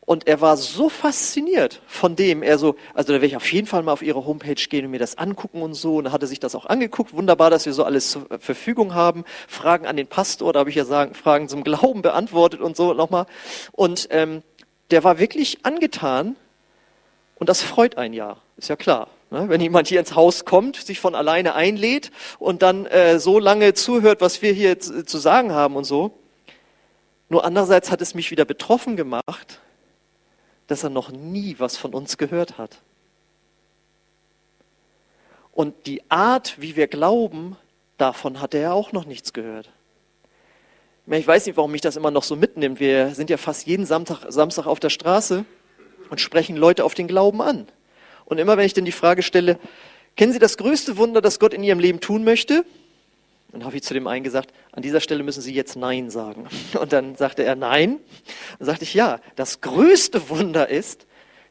und 0.02 0.28
er 0.28 0.40
war 0.40 0.56
so 0.56 0.88
fasziniert 0.88 1.82
von 1.88 2.16
dem, 2.16 2.44
er 2.44 2.60
so, 2.60 2.75
also 2.94 3.08
da 3.08 3.14
werde 3.14 3.25
ich 3.25 3.36
auf 3.36 3.52
jeden 3.52 3.66
Fall 3.66 3.82
mal 3.82 3.92
auf 3.92 4.04
ihre 4.04 4.25
Homepage 4.25 4.54
gehen 4.54 4.86
und 4.86 4.92
mir 4.92 5.00
das 5.00 5.18
angucken 5.18 5.64
und 5.64 5.74
so. 5.74 5.98
Und 5.98 6.04
dann 6.04 6.14
hat 6.14 6.22
er 6.22 6.28
sich 6.28 6.40
das 6.40 6.54
auch 6.54 6.68
angeguckt. 6.68 7.14
Wunderbar, 7.14 7.50
dass 7.50 7.66
wir 7.66 7.74
so 7.74 7.84
alles 7.84 8.12
zur 8.12 8.28
Verfügung 8.40 8.94
haben. 8.94 9.25
Fragen 9.48 9.88
an 9.88 9.98
den 9.98 10.06
Pastor, 10.06 10.54
da 10.54 10.60
habe 10.60 10.70
ich 10.70 10.75
ja 10.75 10.86
sagen, 10.86 11.16
Fragen 11.16 11.50
zum 11.50 11.64
Glauben 11.64 12.04
beantwortet 12.04 12.62
und 12.62 12.78
so 12.78 12.94
nochmal. 12.94 13.25
Und 13.72 14.08
ähm, 14.12 14.44
der 14.92 15.04
war 15.04 15.20
wirklich 15.20 15.65
angetan 15.65 16.36
und 17.36 17.50
das 17.50 17.62
freut 17.62 17.98
ein 17.98 18.13
Jahr, 18.13 18.42
ist 18.58 18.70
ja 18.70 18.75
klar. 18.75 19.10
Ne? 19.32 19.50
Wenn 19.50 19.62
jemand 19.62 19.88
hier 19.88 20.00
ins 20.00 20.15
Haus 20.15 20.46
kommt, 20.46 20.77
sich 20.77 21.00
von 21.00 21.15
alleine 21.15 21.56
einlädt 21.56 22.12
und 22.39 22.62
dann 22.62 22.86
äh, 22.86 23.20
so 23.20 23.39
lange 23.39 23.74
zuhört, 23.74 24.22
was 24.22 24.42
wir 24.42 24.54
hier 24.54 24.80
zu 24.80 25.18
sagen 25.18 25.51
haben 25.51 25.75
und 25.75 25.84
so. 25.84 26.18
Nur 27.27 27.44
andererseits 27.44 27.92
hat 27.92 28.01
es 28.01 28.13
mich 28.13 28.32
wieder 28.32 28.46
betroffen 28.46 28.96
gemacht, 28.96 29.60
dass 30.68 30.84
er 30.84 30.89
noch 30.89 31.12
nie 31.12 31.56
was 31.58 31.75
von 31.75 31.94
uns 31.94 32.18
gehört 32.18 32.58
hat. 32.58 32.82
Und 35.51 35.88
die 35.88 36.04
Art, 36.12 36.62
wie 36.62 36.75
wir 36.75 36.88
glauben, 36.88 37.56
davon 37.98 38.42
hat 38.42 38.54
er 38.54 38.62
ja 38.62 38.74
auch 38.74 38.92
noch 38.92 39.06
nichts 39.06 39.34
gehört. 39.34 39.70
Ich 41.07 41.27
weiß 41.27 41.45
nicht, 41.45 41.55
warum 41.55 41.71
mich 41.71 41.81
das 41.81 41.97
immer 41.97 42.09
noch 42.09 42.24
so 42.24 42.35
mitnimmt. 42.35 42.79
Wir 42.79 43.13
sind 43.13 43.29
ja 43.29 43.38
fast 43.38 43.67
jeden 43.67 43.85
Samstag, 43.85 44.25
Samstag 44.29 44.65
auf 44.65 44.79
der 44.79 44.89
Straße 44.89 45.45
und 46.09 46.19
sprechen 46.19 46.55
Leute 46.55 46.83
auf 46.83 46.95
den 46.95 47.07
Glauben 47.07 47.43
an. 47.43 47.67
Und 48.25 48.39
immer 48.39 48.57
wenn 48.57 48.65
ich 48.65 48.74
dann 48.74 48.85
die 48.85 48.91
Frage 48.91 49.21
stelle, 49.21 49.59
kennen 50.15 50.33
Sie 50.33 50.39
das 50.39 50.57
größte 50.57 50.97
Wunder, 50.97 51.21
das 51.21 51.39
Gott 51.39 51.53
in 51.53 51.62
Ihrem 51.62 51.77
Leben 51.77 52.00
tun 52.00 52.24
möchte? 52.24 52.65
Dann 53.51 53.63
habe 53.63 53.75
ich 53.75 53.83
zu 53.83 53.93
dem 53.93 54.07
einen 54.07 54.24
gesagt, 54.24 54.51
an 54.71 54.81
dieser 54.81 55.00
Stelle 55.00 55.21
müssen 55.21 55.41
Sie 55.41 55.53
jetzt 55.53 55.75
Nein 55.75 56.09
sagen. 56.09 56.47
Und 56.79 56.91
dann 56.91 57.15
sagte 57.15 57.43
er 57.43 57.55
Nein. 57.55 58.00
Dann 58.57 58.65
sagte 58.65 58.83
ich, 58.83 58.95
ja, 58.95 59.19
das 59.35 59.62
größte 59.62 60.29
Wunder 60.29 60.69
ist, 60.69 61.05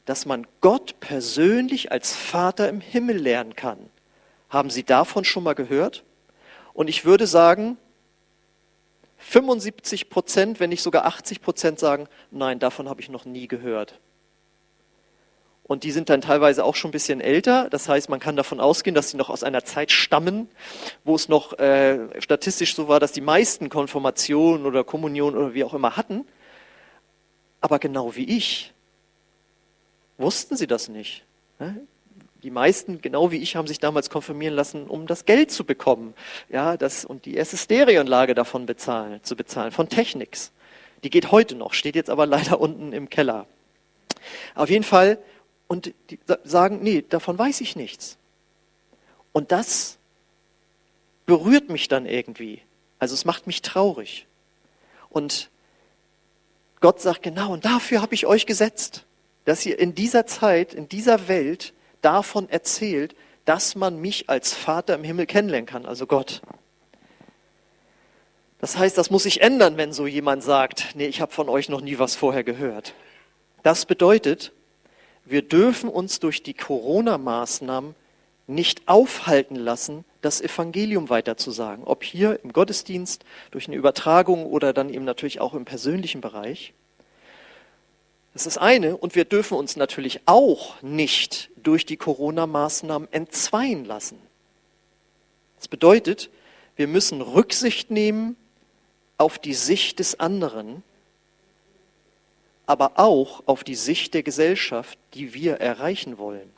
dass 0.04 0.26
man 0.26 0.48
Gott 0.62 0.98
persönlich 0.98 1.92
als 1.92 2.12
Vater 2.14 2.68
im 2.68 2.80
Himmel 2.80 3.18
lernen 3.18 3.54
kann. 3.54 3.78
Haben 4.50 4.70
Sie 4.70 4.82
davon 4.82 5.24
schon 5.24 5.44
mal 5.44 5.54
gehört? 5.54 6.02
Und 6.72 6.88
ich 6.88 7.04
würde 7.04 7.28
sagen, 7.28 7.78
75 9.24 10.10
Prozent, 10.10 10.60
wenn 10.60 10.70
nicht 10.70 10.82
sogar 10.82 11.06
80 11.06 11.40
Prozent 11.40 11.78
sagen, 11.78 12.08
nein, 12.30 12.58
davon 12.58 12.88
habe 12.88 13.00
ich 13.00 13.08
noch 13.08 13.24
nie 13.24 13.48
gehört. 13.48 13.98
Und 15.62 15.82
die 15.82 15.92
sind 15.92 16.10
dann 16.10 16.20
teilweise 16.20 16.62
auch 16.62 16.74
schon 16.74 16.90
ein 16.90 16.92
bisschen 16.92 17.22
älter. 17.22 17.70
Das 17.70 17.88
heißt, 17.88 18.10
man 18.10 18.20
kann 18.20 18.36
davon 18.36 18.60
ausgehen, 18.60 18.94
dass 18.94 19.10
sie 19.10 19.16
noch 19.16 19.30
aus 19.30 19.42
einer 19.42 19.64
Zeit 19.64 19.90
stammen, 19.90 20.48
wo 21.04 21.14
es 21.14 21.30
noch 21.30 21.58
äh, 21.58 22.20
statistisch 22.20 22.74
so 22.74 22.86
war, 22.86 23.00
dass 23.00 23.12
die 23.12 23.22
meisten 23.22 23.70
Konfirmationen 23.70 24.66
oder 24.66 24.84
Kommunionen 24.84 25.38
oder 25.38 25.54
wie 25.54 25.64
auch 25.64 25.72
immer 25.72 25.96
hatten. 25.96 26.26
Aber 27.62 27.78
genau 27.78 28.14
wie 28.14 28.36
ich 28.36 28.74
wussten 30.18 30.56
sie 30.56 30.66
das 30.66 30.88
nicht. 30.88 31.24
Die 32.44 32.50
meisten, 32.50 33.00
genau 33.00 33.30
wie 33.30 33.38
ich, 33.38 33.56
haben 33.56 33.66
sich 33.66 33.80
damals 33.80 34.10
konfirmieren 34.10 34.54
lassen, 34.54 34.86
um 34.86 35.06
das 35.06 35.24
Geld 35.24 35.50
zu 35.50 35.64
bekommen. 35.64 36.12
Ja, 36.50 36.76
das, 36.76 37.06
und 37.06 37.24
die 37.24 37.34
erste 37.34 37.56
Stereoanlage 37.56 38.34
davon 38.34 38.66
bezahlen, 38.66 39.20
zu 39.22 39.34
bezahlen, 39.34 39.72
von 39.72 39.88
Technics. 39.88 40.52
Die 41.04 41.10
geht 41.10 41.32
heute 41.32 41.54
noch, 41.54 41.72
steht 41.72 41.96
jetzt 41.96 42.10
aber 42.10 42.26
leider 42.26 42.60
unten 42.60 42.92
im 42.92 43.08
Keller. 43.08 43.46
Auf 44.54 44.68
jeden 44.68 44.84
Fall 44.84 45.18
und 45.68 45.94
die 46.10 46.18
sagen, 46.44 46.80
nee, 46.82 47.02
davon 47.08 47.38
weiß 47.38 47.60
ich 47.62 47.76
nichts. 47.76 48.18
Und 49.32 49.50
das 49.50 49.98
berührt 51.26 51.70
mich 51.70 51.88
dann 51.88 52.06
irgendwie. 52.06 52.60
Also 52.98 53.14
es 53.14 53.24
macht 53.24 53.46
mich 53.46 53.62
traurig. 53.62 54.26
Und 55.08 55.50
Gott 56.80 57.00
sagt, 57.00 57.22
genau, 57.22 57.52
und 57.54 57.64
dafür 57.64 58.02
habe 58.02 58.14
ich 58.14 58.26
euch 58.26 58.46
gesetzt, 58.46 59.04
dass 59.46 59.64
ihr 59.64 59.78
in 59.78 59.94
dieser 59.94 60.26
Zeit, 60.26 60.74
in 60.74 60.88
dieser 60.88 61.28
Welt 61.28 61.73
davon 62.04 62.48
erzählt, 62.48 63.14
dass 63.44 63.74
man 63.74 64.00
mich 64.00 64.30
als 64.30 64.54
Vater 64.54 64.94
im 64.94 65.04
Himmel 65.04 65.26
kennenlernen 65.26 65.66
kann, 65.66 65.86
also 65.86 66.06
Gott. 66.06 66.42
Das 68.58 68.78
heißt, 68.78 68.96
das 68.96 69.10
muss 69.10 69.24
sich 69.24 69.42
ändern, 69.42 69.76
wenn 69.76 69.92
so 69.92 70.06
jemand 70.06 70.42
sagt, 70.42 70.94
nee, 70.94 71.06
ich 71.06 71.20
habe 71.20 71.32
von 71.32 71.48
euch 71.48 71.68
noch 71.68 71.82
nie 71.82 71.98
was 71.98 72.16
vorher 72.16 72.44
gehört. 72.44 72.94
Das 73.62 73.84
bedeutet, 73.84 74.52
wir 75.24 75.42
dürfen 75.42 75.88
uns 75.90 76.20
durch 76.20 76.42
die 76.42 76.54
Corona-Maßnahmen 76.54 77.94
nicht 78.46 78.88
aufhalten 78.88 79.56
lassen, 79.56 80.04
das 80.20 80.40
Evangelium 80.40 81.08
weiterzusagen. 81.08 81.84
Ob 81.84 82.04
hier 82.04 82.40
im 82.42 82.52
Gottesdienst, 82.52 83.24
durch 83.50 83.66
eine 83.66 83.76
Übertragung 83.76 84.46
oder 84.46 84.72
dann 84.72 84.90
eben 84.90 85.04
natürlich 85.04 85.40
auch 85.40 85.54
im 85.54 85.64
persönlichen 85.64 86.20
Bereich. 86.20 86.74
Das 88.34 88.46
ist 88.46 88.58
eine. 88.58 88.96
Und 88.96 89.14
wir 89.14 89.24
dürfen 89.24 89.56
uns 89.56 89.76
natürlich 89.76 90.20
auch 90.26 90.80
nicht 90.82 91.50
durch 91.56 91.86
die 91.86 91.96
Corona-Maßnahmen 91.96 93.10
entzweien 93.12 93.84
lassen. 93.84 94.18
Das 95.56 95.68
bedeutet, 95.68 96.30
wir 96.76 96.88
müssen 96.88 97.22
Rücksicht 97.22 97.90
nehmen 97.90 98.36
auf 99.16 99.38
die 99.38 99.54
Sicht 99.54 100.00
des 100.00 100.20
anderen 100.20 100.82
aber 102.66 102.92
auch 102.96 103.42
auf 103.46 103.64
die 103.64 103.74
Sicht 103.74 104.14
der 104.14 104.22
Gesellschaft, 104.22 104.98
die 105.14 105.34
wir 105.34 105.56
erreichen 105.56 106.18
wollen. 106.18 106.50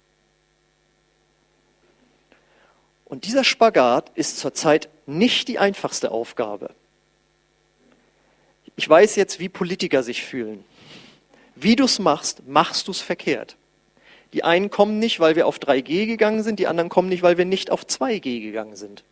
Und 3.04 3.25
dieser 3.25 3.45
Spagat 3.45 4.11
ist 4.14 4.38
zurzeit 4.38 4.88
nicht 5.06 5.49
die 5.49 5.59
einfachste 5.59 6.11
Aufgabe. 6.11 6.71
Ich 8.76 8.88
weiß 8.88 9.16
jetzt, 9.16 9.38
wie 9.38 9.49
Politiker 9.49 10.02
sich 10.02 10.25
fühlen. 10.25 10.64
Wie 11.56 11.75
du 11.75 11.84
es 11.84 11.98
machst, 11.98 12.46
machst 12.46 12.86
du 12.86 12.92
es 12.92 13.00
verkehrt. 13.00 13.56
Die 14.32 14.44
einen 14.44 14.70
kommen 14.70 14.98
nicht, 14.98 15.18
weil 15.18 15.34
wir 15.34 15.46
auf 15.46 15.58
3G 15.58 16.06
gegangen 16.06 16.42
sind, 16.42 16.58
die 16.58 16.66
anderen 16.66 16.90
kommen 16.90 17.08
nicht, 17.08 17.22
weil 17.22 17.38
wir 17.38 17.46
nicht 17.46 17.70
auf 17.70 17.84
2G 17.84 18.42
gegangen 18.42 18.76
sind. 18.76 19.02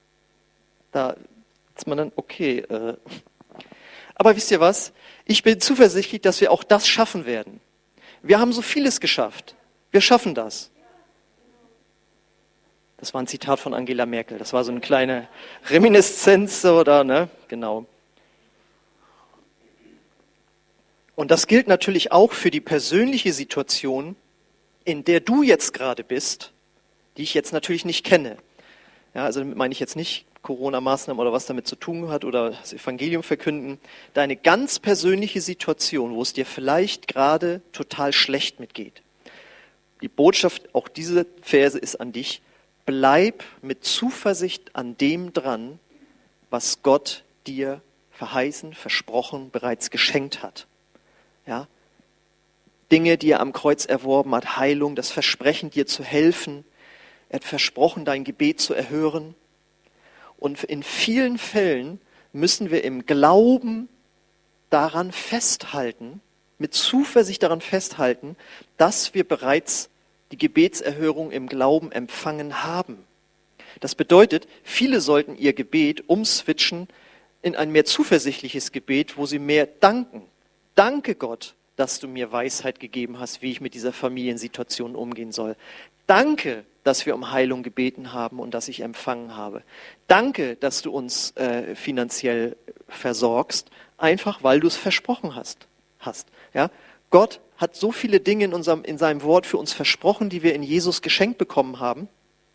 Da 0.93 1.17
ist 1.75 1.87
man 1.87 1.99
dann, 1.99 2.13
okay. 2.17 2.59
Äh. 2.59 2.97
Aber 4.15 4.37
wisst 4.37 4.51
ihr 4.51 4.61
was? 4.61 4.93
Ich 5.25 5.43
bin 5.43 5.61
zuversichtlich, 5.61 6.21
dass 6.21 6.41
wir 6.41 6.53
auch 6.53 6.63
das 6.63 6.87
schaffen 6.87 7.25
werden. 7.25 7.61
Wir 8.23 8.39
haben 8.39 8.53
so 8.53 8.63
vieles 8.63 9.01
geschafft. 9.01 9.55
Wir 9.91 10.01
schaffen 10.01 10.35
das. 10.35 10.71
Das 12.99 13.15
war 13.15 13.23
ein 13.23 13.27
Zitat 13.27 13.61
von 13.61 13.75
Angela 13.75 14.07
Merkel. 14.07 14.39
Das 14.39 14.53
war 14.53 14.65
so 14.65 14.71
eine 14.71 14.81
kleine 14.81 15.29
Reminiszenz 15.69 16.65
oder, 16.65 17.05
ne? 17.05 17.29
Genau. 17.49 17.87
Und 21.17 21.31
das 21.31 21.47
gilt 21.47 21.69
natürlich 21.69 22.13
auch 22.13 22.33
für 22.33 22.51
die 22.51 22.61
persönliche 22.61 23.33
Situation, 23.33 24.17
in 24.85 25.05
der 25.05 25.21
du 25.21 25.43
jetzt 25.43 25.73
gerade 25.73 26.05
bist, 26.05 26.53
die 27.17 27.23
ich 27.23 27.35
jetzt 27.35 27.53
natürlich 27.53 27.85
nicht 27.85 28.05
kenne. 28.05 28.37
Ja, 29.15 29.25
also 29.25 29.41
damit 29.41 29.57
meine 29.57 29.73
ich 29.73 29.81
jetzt 29.81 29.97
nicht 29.97 30.27
Corona-Maßnahmen 30.43 31.21
oder 31.21 31.33
was 31.33 31.47
damit 31.47 31.67
zu 31.67 31.77
tun 31.77 32.09
hat 32.09 32.25
oder 32.25 32.51
das 32.51 32.73
Evangelium 32.73 33.23
verkünden. 33.23 33.79
Deine 34.13 34.37
ganz 34.37 34.79
persönliche 34.79 35.41
Situation, 35.41 36.15
wo 36.15 36.23
es 36.23 36.33
dir 36.33 36.47
vielleicht 36.47 37.09
gerade 37.09 37.63
total 37.73 38.13
schlecht 38.13 38.61
mitgeht. 38.61 39.03
Die 40.03 40.09
Botschaft, 40.09 40.75
auch 40.75 40.89
diese 40.89 41.27
Verse 41.41 41.79
ist 41.79 41.97
an 41.97 42.13
dich. 42.13 42.43
Bleib 42.85 43.43
mit 43.63 43.85
Zuversicht 43.85 44.77
an 44.77 44.99
dem 44.99 45.33
dran, 45.33 45.79
was 46.51 46.83
Gott 46.83 47.25
dir 47.47 47.81
verheißen, 48.11 48.75
versprochen, 48.75 49.51
bereits 49.51 49.91
geschenkt 49.91 50.43
hat. 50.43 50.67
Ja? 51.47 51.69
Dinge, 52.91 53.19
die 53.19 53.31
er 53.31 53.41
am 53.41 53.53
Kreuz 53.53 53.87
erworben 53.87 54.35
hat, 54.35 54.57
Heilung, 54.57 54.95
das 54.95 55.11
Versprechen, 55.11 55.71
dir 55.71 55.87
zu 55.87 56.05
helfen. 56.05 56.65
Er 57.29 57.37
hat 57.37 57.45
versprochen, 57.45 58.05
dein 58.05 58.25
Gebet 58.25 58.61
zu 58.61 58.75
erhören. 58.75 59.35
Und 60.37 60.63
in 60.65 60.83
vielen 60.83 61.39
Fällen 61.39 62.01
müssen 62.33 62.71
wir 62.71 62.85
im 62.85 63.07
Glauben 63.07 63.89
daran 64.71 65.13
festhalten, 65.13 66.21
mit 66.59 66.75
Zuversicht 66.75 67.43
daran 67.43 67.61
festhalten, 67.61 68.37
dass 68.77 69.15
wir 69.15 69.25
bereits 69.25 69.89
die 70.31 70.39
Gebetserhörung 70.39 71.31
im 71.31 71.49
Glauben 71.49 71.93
empfangen 71.93 72.65
haben. 72.65 73.05
Das 73.81 73.95
bedeutet, 73.95 74.47
viele 74.63 75.01
sollten 75.01 75.37
ihr 75.37 75.53
Gebet 75.53 76.09
umswitchen 76.09 76.89
in 77.43 77.57
ein 77.57 77.71
mehr 77.71 77.85
zuversichtliches 77.85 78.73
Gebet, 78.73 79.17
wo 79.17 79.27
sie 79.27 79.39
mehr 79.39 79.67
danken 79.67 80.23
Danke 80.75 81.15
Gott, 81.15 81.55
dass 81.77 82.01
du 82.01 82.09
mir 82.09 82.33
Weisheit 82.33 82.81
gegeben 82.81 83.19
hast, 83.19 83.43
wie 83.43 83.51
ich 83.51 83.61
mit 83.61 83.75
dieser 83.75 83.93
Familiensituation 83.93 84.95
umgehen 84.95 85.33
soll. 85.33 85.57
Danke, 86.07 86.65
dass 86.83 87.07
wir 87.07 87.15
um 87.15 87.31
Heilung 87.31 87.63
gebeten 87.63 88.13
haben 88.13 88.39
und 88.39 88.53
dass 88.53 88.69
ich 88.69 88.81
empfangen 88.81 89.37
habe. 89.37 89.63
Danke, 90.07 90.57
dass 90.57 90.83
du 90.83 90.93
uns 90.93 91.33
äh, 91.37 91.75
finanziell 91.75 92.57
versorgst, 92.89 93.71
einfach 93.97 94.43
weil 94.43 94.61
du 94.61 94.67
es 94.67 94.77
versprochen 94.77 95.35
hast. 95.35 95.67
hast 95.99 96.29
ja? 96.53 96.71
Gott 97.11 97.41
hat 97.57 97.77
so 97.77 97.93
viele 97.93 98.21
Dinge 98.21 98.45
in, 98.45 98.55
unserem, 98.55 98.85
in 98.85 98.99
seinem 98.99 99.23
Wort 99.23 99.47
für 99.47 99.57
uns 99.57 99.73
versprochen, 99.73 100.29
die 100.29 100.43
wir 100.43 100.55
in 100.55 100.63
Jesus 100.63 101.03
geschenkt 101.03 101.39
bekommen 101.39 101.81
haben. 101.81 102.09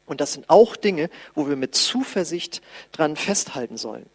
Und 0.05 0.21
das 0.21 0.33
sind 0.33 0.49
auch 0.49 0.75
Dinge, 0.75 1.09
wo 1.35 1.47
wir 1.47 1.55
mit 1.55 1.75
Zuversicht 1.75 2.61
dran 2.91 3.15
festhalten 3.15 3.77
sollen. 3.77 4.05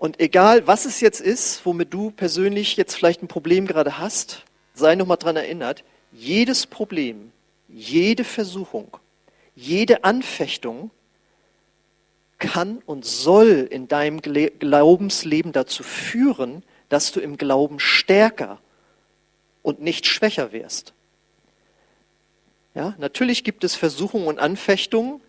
Und 0.00 0.18
egal, 0.18 0.66
was 0.66 0.86
es 0.86 1.02
jetzt 1.02 1.20
ist, 1.20 1.66
womit 1.66 1.92
du 1.92 2.10
persönlich 2.10 2.78
jetzt 2.78 2.94
vielleicht 2.94 3.22
ein 3.22 3.28
Problem 3.28 3.66
gerade 3.66 3.98
hast, 3.98 4.46
sei 4.72 4.94
nochmal 4.94 5.18
dran 5.18 5.36
erinnert, 5.36 5.84
jedes 6.10 6.66
Problem, 6.66 7.32
jede 7.68 8.24
Versuchung, 8.24 8.96
jede 9.54 10.02
Anfechtung 10.02 10.90
kann 12.38 12.78
und 12.86 13.04
soll 13.04 13.68
in 13.70 13.88
deinem 13.88 14.22
Glaubensleben 14.22 15.52
dazu 15.52 15.82
führen, 15.82 16.62
dass 16.88 17.12
du 17.12 17.20
im 17.20 17.36
Glauben 17.36 17.78
stärker 17.78 18.58
und 19.60 19.82
nicht 19.82 20.06
schwächer 20.06 20.50
wirst. 20.52 20.94
Ja, 22.74 22.94
natürlich 22.96 23.44
gibt 23.44 23.64
es 23.64 23.74
Versuchungen 23.74 24.28
und 24.28 24.38
Anfechtungen, 24.38 25.20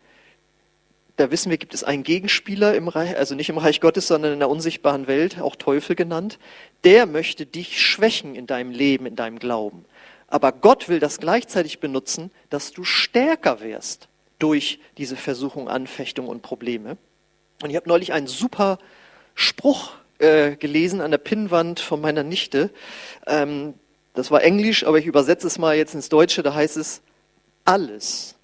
da 1.17 1.31
wissen 1.31 1.49
wir, 1.49 1.57
gibt 1.57 1.73
es 1.73 1.83
einen 1.83 2.03
Gegenspieler 2.03 2.75
im 2.75 2.87
Reich, 2.87 3.15
also 3.17 3.35
nicht 3.35 3.49
im 3.49 3.57
Reich 3.57 3.81
Gottes, 3.81 4.07
sondern 4.07 4.33
in 4.33 4.39
der 4.39 4.49
unsichtbaren 4.49 5.07
Welt, 5.07 5.39
auch 5.39 5.55
Teufel 5.55 5.95
genannt. 5.95 6.39
Der 6.83 7.05
möchte 7.05 7.45
dich 7.45 7.81
schwächen 7.81 8.35
in 8.35 8.47
deinem 8.47 8.71
Leben, 8.71 9.05
in 9.05 9.15
deinem 9.15 9.39
Glauben. 9.39 9.85
Aber 10.27 10.51
Gott 10.51 10.87
will 10.87 10.99
das 10.99 11.19
gleichzeitig 11.19 11.79
benutzen, 11.79 12.31
dass 12.49 12.71
du 12.71 12.83
stärker 12.83 13.59
wirst 13.61 14.07
durch 14.39 14.79
diese 14.97 15.15
Versuchung, 15.15 15.67
Anfechtung 15.67 16.27
und 16.27 16.41
Probleme. 16.41 16.97
Und 17.61 17.69
ich 17.69 17.75
habe 17.75 17.87
neulich 17.87 18.13
einen 18.13 18.27
super 18.27 18.79
Spruch 19.35 19.91
äh, 20.19 20.55
gelesen 20.55 21.01
an 21.01 21.11
der 21.11 21.17
Pinnwand 21.17 21.79
von 21.79 22.01
meiner 22.01 22.23
Nichte. 22.23 22.71
Ähm, 23.27 23.73
das 24.13 24.31
war 24.31 24.43
Englisch, 24.43 24.85
aber 24.85 24.97
ich 24.97 25.05
übersetze 25.05 25.47
es 25.47 25.57
mal 25.57 25.75
jetzt 25.75 25.93
ins 25.93 26.09
Deutsche. 26.09 26.43
Da 26.43 26.53
heißt 26.53 26.77
es, 26.77 27.01
alles, 27.65 28.35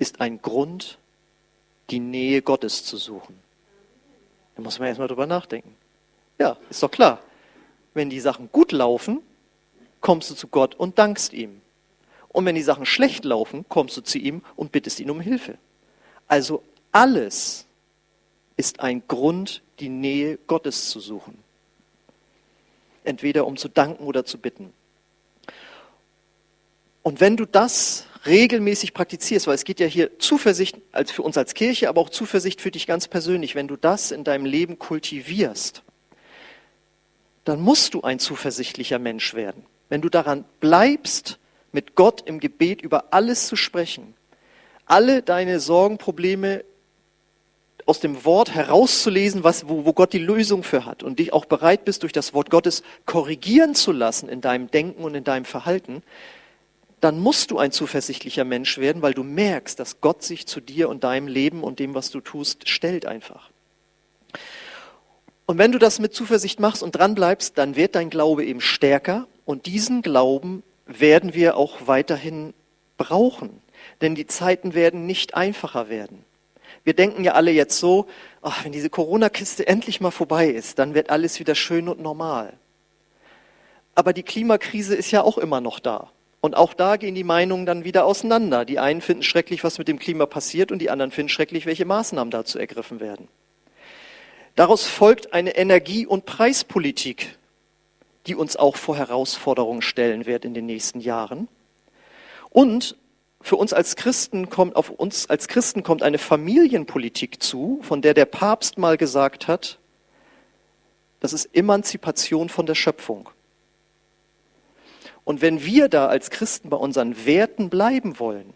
ist 0.00 0.22
ein 0.22 0.40
Grund, 0.40 0.98
die 1.90 2.00
Nähe 2.00 2.40
Gottes 2.40 2.84
zu 2.84 2.96
suchen. 2.96 3.38
Da 4.56 4.62
muss 4.62 4.78
man 4.78 4.88
erstmal 4.88 5.08
drüber 5.08 5.26
nachdenken. 5.26 5.76
Ja, 6.38 6.56
ist 6.70 6.82
doch 6.82 6.90
klar. 6.90 7.20
Wenn 7.92 8.08
die 8.08 8.20
Sachen 8.20 8.48
gut 8.50 8.72
laufen, 8.72 9.20
kommst 10.00 10.30
du 10.30 10.34
zu 10.34 10.48
Gott 10.48 10.74
und 10.74 10.98
dankst 10.98 11.34
ihm. 11.34 11.60
Und 12.28 12.46
wenn 12.46 12.54
die 12.54 12.62
Sachen 12.62 12.86
schlecht 12.86 13.26
laufen, 13.26 13.66
kommst 13.68 13.94
du 13.98 14.00
zu 14.00 14.16
ihm 14.16 14.42
und 14.56 14.72
bittest 14.72 15.00
ihn 15.00 15.10
um 15.10 15.20
Hilfe. 15.20 15.58
Also 16.28 16.62
alles 16.92 17.66
ist 18.56 18.80
ein 18.80 19.02
Grund, 19.06 19.60
die 19.80 19.90
Nähe 19.90 20.38
Gottes 20.46 20.88
zu 20.88 21.00
suchen. 21.00 21.36
Entweder 23.04 23.46
um 23.46 23.58
zu 23.58 23.68
danken 23.68 24.04
oder 24.04 24.24
zu 24.24 24.38
bitten. 24.38 24.72
Und 27.02 27.20
wenn 27.20 27.36
du 27.36 27.44
das 27.44 28.06
regelmäßig 28.26 28.94
praktizierst, 28.94 29.46
weil 29.46 29.54
es 29.54 29.64
geht 29.64 29.80
ja 29.80 29.86
hier 29.86 30.18
Zuversicht 30.18 30.76
als 30.92 31.10
für 31.10 31.22
uns 31.22 31.36
als 31.38 31.54
Kirche, 31.54 31.88
aber 31.88 32.00
auch 32.00 32.10
Zuversicht 32.10 32.60
für 32.60 32.70
dich 32.70 32.86
ganz 32.86 33.08
persönlich, 33.08 33.54
wenn 33.54 33.68
du 33.68 33.76
das 33.76 34.10
in 34.10 34.24
deinem 34.24 34.44
Leben 34.44 34.78
kultivierst, 34.78 35.82
dann 37.44 37.60
musst 37.60 37.94
du 37.94 38.02
ein 38.02 38.18
zuversichtlicher 38.18 38.98
Mensch 38.98 39.34
werden. 39.34 39.64
Wenn 39.88 40.02
du 40.02 40.08
daran 40.08 40.44
bleibst, 40.60 41.38
mit 41.72 41.94
Gott 41.94 42.22
im 42.26 42.40
Gebet 42.40 42.82
über 42.82 43.12
alles 43.12 43.46
zu 43.46 43.56
sprechen, 43.56 44.14
alle 44.86 45.22
deine 45.22 45.60
Sorgen, 45.60 45.98
Probleme 45.98 46.64
aus 47.86 48.00
dem 48.00 48.24
Wort 48.24 48.54
herauszulesen, 48.54 49.42
was, 49.42 49.68
wo, 49.68 49.84
wo 49.84 49.92
Gott 49.92 50.12
die 50.12 50.18
Lösung 50.18 50.62
für 50.62 50.84
hat 50.84 51.02
und 51.02 51.18
dich 51.18 51.32
auch 51.32 51.44
bereit 51.44 51.84
bist, 51.84 52.02
durch 52.02 52.12
das 52.12 52.34
Wort 52.34 52.50
Gottes 52.50 52.82
korrigieren 53.06 53.74
zu 53.74 53.92
lassen 53.92 54.28
in 54.28 54.40
deinem 54.40 54.70
Denken 54.70 55.02
und 55.02 55.14
in 55.14 55.24
deinem 55.24 55.44
Verhalten, 55.44 56.02
dann 57.00 57.18
musst 57.18 57.50
du 57.50 57.58
ein 57.58 57.72
zuversichtlicher 57.72 58.44
Mensch 58.44 58.78
werden, 58.78 59.02
weil 59.02 59.14
du 59.14 59.22
merkst, 59.22 59.78
dass 59.78 60.00
Gott 60.00 60.22
sich 60.22 60.46
zu 60.46 60.60
dir 60.60 60.88
und 60.88 61.04
deinem 61.04 61.28
Leben 61.28 61.62
und 61.62 61.78
dem, 61.78 61.94
was 61.94 62.10
du 62.10 62.20
tust, 62.20 62.68
stellt 62.68 63.06
einfach. 63.06 63.50
Und 65.46 65.58
wenn 65.58 65.72
du 65.72 65.78
das 65.78 65.98
mit 65.98 66.14
Zuversicht 66.14 66.60
machst 66.60 66.82
und 66.82 66.92
dran 66.92 67.14
bleibst, 67.14 67.58
dann 67.58 67.74
wird 67.74 67.94
dein 67.94 68.10
Glaube 68.10 68.44
eben 68.44 68.60
stärker 68.60 69.26
und 69.44 69.66
diesen 69.66 70.02
Glauben 70.02 70.62
werden 70.86 71.34
wir 71.34 71.56
auch 71.56 71.86
weiterhin 71.86 72.54
brauchen, 72.98 73.60
denn 74.00 74.14
die 74.14 74.26
Zeiten 74.26 74.74
werden 74.74 75.06
nicht 75.06 75.34
einfacher 75.34 75.88
werden. 75.88 76.24
Wir 76.84 76.94
denken 76.94 77.24
ja 77.24 77.32
alle 77.32 77.50
jetzt 77.50 77.78
so, 77.78 78.06
ach, 78.42 78.64
wenn 78.64 78.72
diese 78.72 78.90
Corona-Kiste 78.90 79.66
endlich 79.66 80.00
mal 80.00 80.10
vorbei 80.10 80.48
ist, 80.48 80.78
dann 80.78 80.94
wird 80.94 81.10
alles 81.10 81.40
wieder 81.40 81.54
schön 81.54 81.88
und 81.88 82.00
normal. 82.00 82.52
Aber 83.94 84.12
die 84.12 84.22
Klimakrise 84.22 84.94
ist 84.94 85.10
ja 85.10 85.22
auch 85.22 85.36
immer 85.36 85.60
noch 85.60 85.78
da. 85.78 86.10
Und 86.40 86.56
auch 86.56 86.72
da 86.72 86.96
gehen 86.96 87.14
die 87.14 87.24
Meinungen 87.24 87.66
dann 87.66 87.84
wieder 87.84 88.06
auseinander. 88.06 88.64
Die 88.64 88.78
einen 88.78 89.02
finden 89.02 89.22
schrecklich, 89.22 89.62
was 89.62 89.78
mit 89.78 89.88
dem 89.88 89.98
Klima 89.98 90.26
passiert, 90.26 90.72
und 90.72 90.78
die 90.78 90.90
anderen 90.90 91.10
finden 91.10 91.28
schrecklich, 91.28 91.66
welche 91.66 91.84
Maßnahmen 91.84 92.30
dazu 92.30 92.58
ergriffen 92.58 93.00
werden. 93.00 93.28
Daraus 94.56 94.86
folgt 94.86 95.32
eine 95.32 95.56
Energie- 95.56 96.06
und 96.06 96.26
Preispolitik, 96.26 97.38
die 98.26 98.34
uns 98.34 98.56
auch 98.56 98.76
vor 98.76 98.96
Herausforderungen 98.96 99.82
stellen 99.82 100.26
wird 100.26 100.44
in 100.44 100.54
den 100.54 100.66
nächsten 100.66 101.00
Jahren. 101.00 101.48
Und 102.48 102.96
für 103.42 103.56
uns 103.56 103.72
als 103.72 103.96
Christen 103.96 104.50
kommt, 104.50 104.76
auf 104.76 104.90
uns 104.90 105.28
als 105.28 105.48
Christen 105.48 105.82
kommt 105.82 106.02
eine 106.02 106.18
Familienpolitik 106.18 107.42
zu, 107.42 107.80
von 107.82 108.02
der 108.02 108.12
der 108.12 108.26
Papst 108.26 108.76
mal 108.76 108.96
gesagt 108.96 109.48
hat, 109.48 109.78
Das 111.20 111.34
ist 111.34 111.54
Emanzipation 111.54 112.48
von 112.48 112.64
der 112.64 112.74
Schöpfung. 112.74 113.28
Und 115.24 115.42
wenn 115.42 115.64
wir 115.64 115.88
da 115.88 116.06
als 116.06 116.30
Christen 116.30 116.70
bei 116.70 116.76
unseren 116.76 117.26
Werten 117.26 117.70
bleiben 117.70 118.18
wollen, 118.18 118.54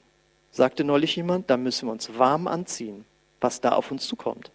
sagte 0.50 0.84
neulich 0.84 1.16
jemand, 1.16 1.50
dann 1.50 1.62
müssen 1.62 1.88
wir 1.88 1.92
uns 1.92 2.16
warm 2.18 2.46
anziehen, 2.46 3.04
was 3.40 3.60
da 3.60 3.72
auf 3.72 3.90
uns 3.90 4.06
zukommt. 4.06 4.50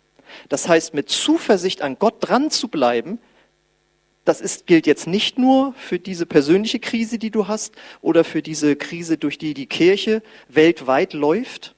Das 0.48 0.67
heißt, 0.67 0.93
mit 0.93 1.10
Zuversicht 1.10 1.82
an 1.82 1.98
Gott 2.00 2.15
dran 2.19 2.52
zu 2.52 2.67
bleiben, 2.67 3.19
das 4.26 4.41
ist, 4.41 4.67
gilt 4.67 4.86
jetzt 4.86 5.08
nicht 5.08 5.38
nur 5.38 5.74
für 5.74 5.98
diese 5.98 6.26
persönliche 6.26 6.80
Krise, 6.80 7.17
die 7.17 7.32
du 7.32 7.48
hast, 7.48 7.74
oder 8.02 8.24
für 8.24 8.41
diese 8.41 8.76
Krise, 8.76 9.17
durch 9.17 9.38
die 9.38 9.54
die 9.54 9.65
Kirche 9.65 10.22
weltweit 10.48 11.13
läuft, 11.13 11.74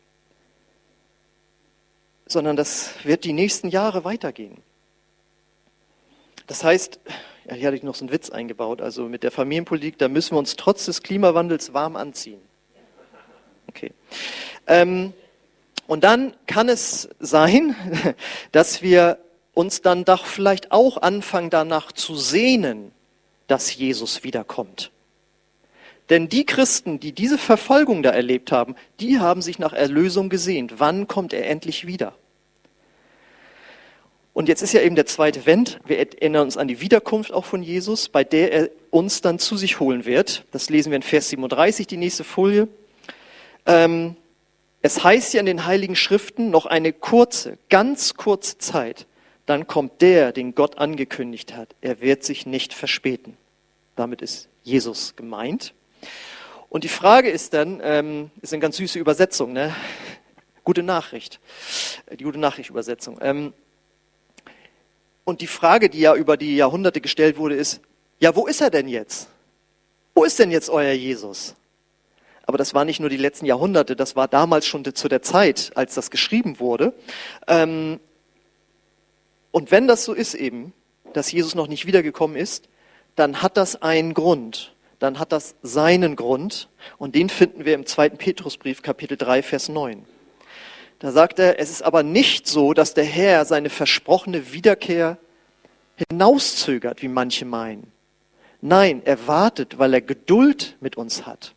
sondern 2.25 2.55
das 2.55 2.93
wird 3.03 3.23
die 3.23 3.33
nächsten 3.33 3.69
Jahre 3.69 4.03
weitergehen. 4.03 4.57
Das 6.47 6.63
heißt, 6.63 6.99
ja, 7.49 7.55
hier 7.55 7.67
hatte 7.67 7.77
ich 7.77 7.83
noch 7.83 7.95
so 7.95 8.05
einen 8.05 8.11
Witz 8.11 8.29
eingebaut, 8.29 8.81
also 8.81 9.07
mit 9.07 9.23
der 9.23 9.31
Familienpolitik, 9.31 9.97
da 9.97 10.07
müssen 10.07 10.35
wir 10.35 10.39
uns 10.39 10.55
trotz 10.55 10.85
des 10.85 11.01
Klimawandels 11.01 11.73
warm 11.73 11.95
anziehen. 11.95 12.41
Okay. 13.67 13.91
Ähm, 14.67 15.13
und 15.87 16.03
dann 16.03 16.33
kann 16.45 16.69
es 16.69 17.09
sein, 17.19 17.75
dass 18.51 18.81
wir 18.81 19.17
uns 19.53 19.81
dann 19.81 20.05
doch 20.05 20.25
vielleicht 20.25 20.71
auch 20.71 20.97
anfangen 20.97 21.49
danach 21.49 21.91
zu 21.91 22.15
sehnen, 22.15 22.91
dass 23.47 23.75
Jesus 23.75 24.23
wiederkommt. 24.23 24.91
Denn 26.09 26.27
die 26.27 26.45
Christen, 26.45 26.99
die 26.99 27.13
diese 27.13 27.37
Verfolgung 27.37 28.03
da 28.03 28.11
erlebt 28.11 28.51
haben, 28.51 28.75
die 28.99 29.19
haben 29.19 29.41
sich 29.41 29.59
nach 29.59 29.73
Erlösung 29.73 30.29
gesehnt. 30.29 30.79
Wann 30.79 31.07
kommt 31.07 31.33
er 31.33 31.49
endlich 31.49 31.87
wieder? 31.87 32.13
Und 34.33 34.47
jetzt 34.47 34.61
ist 34.61 34.73
ja 34.73 34.81
eben 34.81 34.95
der 34.95 35.05
zweite 35.05 35.45
Wendt. 35.45 35.79
Wir 35.85 35.99
erinnern 35.99 36.43
uns 36.43 36.55
an 36.55 36.67
die 36.67 36.79
Wiederkunft 36.79 37.33
auch 37.33 37.43
von 37.43 37.63
Jesus, 37.63 38.07
bei 38.07 38.23
der 38.23 38.53
er 38.53 38.69
uns 38.89 39.21
dann 39.21 39.39
zu 39.39 39.57
sich 39.57 39.79
holen 39.79 40.05
wird. 40.05 40.45
Das 40.51 40.69
lesen 40.69 40.91
wir 40.91 40.95
in 40.95 41.01
Vers 41.01 41.29
37, 41.29 41.85
die 41.85 41.97
nächste 41.97 42.23
Folie. 42.23 42.69
Ähm, 43.65 44.15
es 44.81 45.03
heißt 45.03 45.33
ja 45.33 45.41
in 45.41 45.45
den 45.45 45.65
Heiligen 45.65 45.95
Schriften 45.95 46.49
noch 46.49 46.65
eine 46.65 46.93
kurze, 46.93 47.57
ganz 47.69 48.15
kurze 48.15 48.57
Zeit. 48.57 49.05
Dann 49.45 49.67
kommt 49.67 50.01
der, 50.01 50.31
den 50.31 50.55
Gott 50.55 50.77
angekündigt 50.77 51.55
hat. 51.55 51.75
Er 51.81 51.99
wird 51.99 52.23
sich 52.23 52.45
nicht 52.45 52.73
verspäten. 52.73 53.35
Damit 53.97 54.21
ist 54.21 54.47
Jesus 54.63 55.15
gemeint. 55.17 55.73
Und 56.69 56.85
die 56.85 56.89
Frage 56.89 57.29
ist 57.29 57.53
dann, 57.53 57.81
ähm, 57.83 58.31
ist 58.41 58.53
eine 58.53 58.61
ganz 58.61 58.77
süße 58.77 58.97
Übersetzung, 58.97 59.51
ne? 59.51 59.75
Gute 60.63 60.83
Nachricht. 60.83 61.39
Die 62.17 62.23
gute 62.23 62.39
Nachricht-Übersetzung. 62.39 63.19
Ähm, 63.21 63.53
und 65.23 65.41
die 65.41 65.47
Frage, 65.47 65.89
die 65.89 65.99
ja 65.99 66.15
über 66.15 66.37
die 66.37 66.55
Jahrhunderte 66.55 67.01
gestellt 67.01 67.37
wurde, 67.37 67.55
ist, 67.55 67.81
ja, 68.19 68.35
wo 68.35 68.47
ist 68.47 68.61
er 68.61 68.69
denn 68.69 68.87
jetzt? 68.87 69.27
Wo 70.13 70.23
ist 70.23 70.39
denn 70.39 70.51
jetzt 70.51 70.69
euer 70.69 70.93
Jesus? 70.93 71.55
Aber 72.45 72.57
das 72.57 72.73
war 72.73 72.85
nicht 72.85 72.99
nur 72.99 73.09
die 73.09 73.17
letzten 73.17 73.45
Jahrhunderte, 73.45 73.95
das 73.95 74.15
war 74.15 74.27
damals 74.27 74.65
schon 74.65 74.83
zu 74.83 75.07
der 75.07 75.21
Zeit, 75.21 75.71
als 75.75 75.95
das 75.95 76.11
geschrieben 76.11 76.59
wurde. 76.59 76.93
Ähm, 77.47 77.99
und 79.51 79.71
wenn 79.71 79.87
das 79.87 80.03
so 80.03 80.13
ist 80.13 80.33
eben, 80.33 80.73
dass 81.13 81.31
Jesus 81.31 81.55
noch 81.55 81.67
nicht 81.67 81.85
wiedergekommen 81.85 82.35
ist, 82.35 82.67
dann 83.15 83.41
hat 83.41 83.57
das 83.57 83.81
einen 83.81 84.13
Grund. 84.13 84.73
Dann 84.99 85.19
hat 85.19 85.31
das 85.31 85.55
seinen 85.61 86.15
Grund. 86.15 86.69
Und 86.97 87.15
den 87.15 87.29
finden 87.29 87.65
wir 87.65 87.73
im 87.73 87.85
zweiten 87.85 88.17
Petrusbrief, 88.17 88.81
Kapitel 88.81 89.17
3, 89.17 89.43
Vers 89.43 89.69
9. 89.69 90.05
Da 91.01 91.11
sagt 91.11 91.39
er, 91.39 91.59
es 91.59 91.71
ist 91.71 91.81
aber 91.81 92.03
nicht 92.03 92.45
so, 92.45 92.75
dass 92.75 92.93
der 92.93 93.03
Herr 93.03 93.43
seine 93.45 93.71
versprochene 93.71 94.53
Wiederkehr 94.53 95.17
hinauszögert, 96.11 97.01
wie 97.01 97.07
manche 97.07 97.43
meinen. 97.43 97.91
Nein, 98.61 99.01
er 99.03 99.25
wartet, 99.25 99.79
weil 99.79 99.95
er 99.95 100.01
Geduld 100.01 100.77
mit 100.79 100.97
uns 100.97 101.25
hat. 101.25 101.55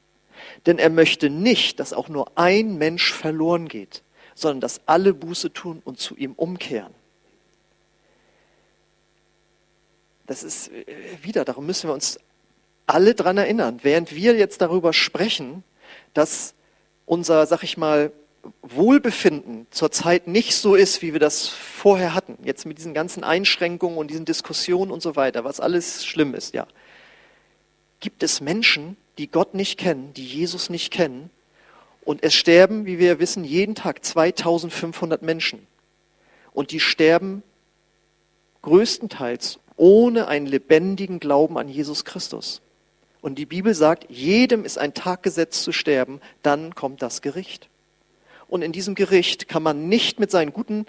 Denn 0.65 0.79
er 0.79 0.89
möchte 0.89 1.29
nicht, 1.29 1.79
dass 1.79 1.93
auch 1.93 2.09
nur 2.09 2.39
ein 2.39 2.79
Mensch 2.79 3.13
verloren 3.13 3.69
geht, 3.69 4.03
sondern 4.35 4.63
dass 4.63 4.81
alle 4.87 5.13
Buße 5.13 5.53
tun 5.53 5.83
und 5.85 5.99
zu 5.99 6.17
ihm 6.17 6.33
umkehren. 6.33 6.95
Das 10.27 10.43
ist 10.43 10.69
äh, 10.69 10.87
wieder, 11.21 11.45
darum 11.45 11.67
müssen 11.67 11.91
wir 11.91 11.93
uns 11.93 12.19
alle 12.87 13.15
dran 13.15 13.37
erinnern, 13.37 13.81
während 13.83 14.15
wir 14.15 14.37
jetzt 14.37 14.63
darüber 14.63 14.95
sprechen, 14.95 15.65
dass 16.15 16.55
unser, 17.05 17.45
sag 17.45 17.63
ich 17.63 17.77
mal, 17.77 18.11
Wohlbefinden 18.63 19.67
zurzeit 19.71 20.27
nicht 20.27 20.57
so 20.57 20.75
ist, 20.75 21.03
wie 21.03 21.13
wir 21.13 21.21
das 21.21 21.49
vorher 21.49 22.15
hatten, 22.15 22.39
jetzt 22.43 22.67
mit 22.67 22.79
diesen 22.79 22.95
ganzen 22.95 23.25
Einschränkungen 23.25 23.99
und 23.99 24.11
diesen 24.11 24.25
Diskussionen 24.25 24.91
und 24.91 25.03
so 25.03 25.17
weiter, 25.17 25.45
was 25.45 25.61
alles 25.61 26.05
schlimm 26.05 26.35
ist, 26.35 26.55
ja, 26.55 26.67
gibt 28.01 28.23
es 28.23 28.41
Menschen, 28.41 28.97
die 29.19 29.31
Gott 29.31 29.55
nicht 29.55 29.79
kennen, 29.79 30.13
die 30.15 30.27
Jesus 30.27 30.71
nicht 30.71 30.93
kennen, 30.93 31.31
und 32.05 32.23
es 32.23 32.35
sterben, 32.35 32.87
wie 32.87 32.99
wir 32.99 33.19
wissen, 33.19 33.45
jeden 33.45 33.75
Tag 33.75 34.05
2500 34.05 35.23
Menschen. 35.23 35.67
Und 36.53 36.71
die 36.71 36.81
sterben 36.81 37.43
größtenteils 38.63 39.59
ohne 39.77 40.29
einen 40.29 40.47
lebendigen 40.47 41.19
Glauben 41.19 41.59
an 41.59 41.69
Jesus 41.69 42.05
Christus. 42.05 42.61
Und 43.21 43.37
die 43.37 43.47
Bibel 43.47 43.75
sagt, 43.75 44.11
jedem 44.11 44.65
ist 44.65 44.79
ein 44.79 44.95
Tag 44.95 45.23
gesetzt 45.23 45.63
zu 45.63 45.73
sterben, 45.73 46.21
dann 46.43 46.75
kommt 46.75 47.01
das 47.01 47.23
Gericht. 47.23 47.69
Und 48.49 48.63
in 48.63 48.73
diesem 48.73 48.95
Gericht 48.95 49.49
kann 49.49 49.63
man 49.63 49.89
nicht 49.89 50.21
mit 50.21 50.31
seinen 50.31 50.53
guten 50.53 50.87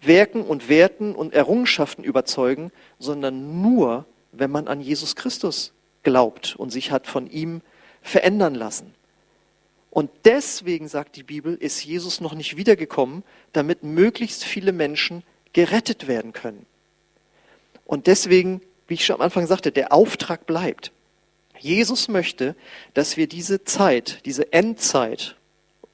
Werken 0.00 0.42
und 0.42 0.68
Werten 0.68 1.14
und 1.14 1.34
Errungenschaften 1.34 2.04
überzeugen, 2.04 2.70
sondern 2.98 3.62
nur, 3.62 4.06
wenn 4.32 4.50
man 4.50 4.68
an 4.68 4.80
Jesus 4.80 5.16
Christus 5.16 5.72
glaubt 6.02 6.56
und 6.56 6.70
sich 6.70 6.90
hat 6.90 7.06
von 7.06 7.30
ihm 7.30 7.60
verändern 8.02 8.54
lassen. 8.54 8.94
Und 9.90 10.10
deswegen, 10.24 10.88
sagt 10.88 11.16
die 11.16 11.24
Bibel, 11.24 11.54
ist 11.54 11.84
Jesus 11.84 12.20
noch 12.20 12.34
nicht 12.34 12.56
wiedergekommen, 12.56 13.24
damit 13.52 13.82
möglichst 13.82 14.44
viele 14.44 14.72
Menschen 14.72 15.24
gerettet 15.52 16.06
werden 16.06 16.32
können. 16.32 16.64
Und 17.84 18.06
deswegen, 18.06 18.62
wie 18.86 18.94
ich 18.94 19.04
schon 19.04 19.16
am 19.16 19.22
Anfang 19.22 19.46
sagte, 19.46 19.72
der 19.72 19.92
Auftrag 19.92 20.46
bleibt. 20.46 20.92
Jesus 21.58 22.08
möchte, 22.08 22.54
dass 22.94 23.16
wir 23.16 23.26
diese 23.26 23.64
Zeit, 23.64 24.24
diese 24.26 24.52
Endzeit, 24.52 25.36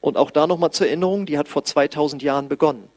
und 0.07 0.17
auch 0.17 0.31
da 0.31 0.47
nochmal 0.47 0.71
zur 0.71 0.87
Erinnerung, 0.87 1.27
die 1.27 1.37
hat 1.37 1.49
vor 1.49 1.65
2000 1.65 2.23
Jahren 2.23 2.49
begonnen. 2.49 2.89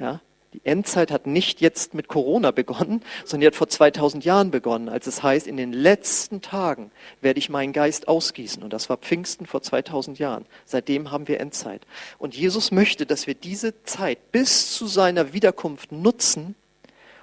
Ja, 0.00 0.20
die 0.52 0.60
Endzeit 0.64 1.12
hat 1.12 1.24
nicht 1.24 1.60
jetzt 1.60 1.94
mit 1.94 2.08
Corona 2.08 2.50
begonnen, 2.50 3.04
sondern 3.24 3.42
die 3.42 3.46
hat 3.46 3.54
vor 3.54 3.68
2000 3.68 4.24
Jahren 4.24 4.50
begonnen, 4.50 4.88
als 4.88 5.06
es 5.06 5.22
heißt, 5.22 5.46
in 5.46 5.56
den 5.56 5.72
letzten 5.72 6.42
Tagen 6.42 6.90
werde 7.20 7.38
ich 7.38 7.48
meinen 7.48 7.72
Geist 7.72 8.08
ausgießen. 8.08 8.60
Und 8.60 8.72
das 8.72 8.90
war 8.90 8.96
Pfingsten 8.96 9.46
vor 9.46 9.62
2000 9.62 10.18
Jahren. 10.18 10.44
Seitdem 10.64 11.12
haben 11.12 11.28
wir 11.28 11.38
Endzeit. 11.38 11.86
Und 12.18 12.34
Jesus 12.36 12.72
möchte, 12.72 13.06
dass 13.06 13.28
wir 13.28 13.34
diese 13.34 13.80
Zeit 13.84 14.32
bis 14.32 14.74
zu 14.74 14.88
seiner 14.88 15.32
Wiederkunft 15.32 15.92
nutzen, 15.92 16.56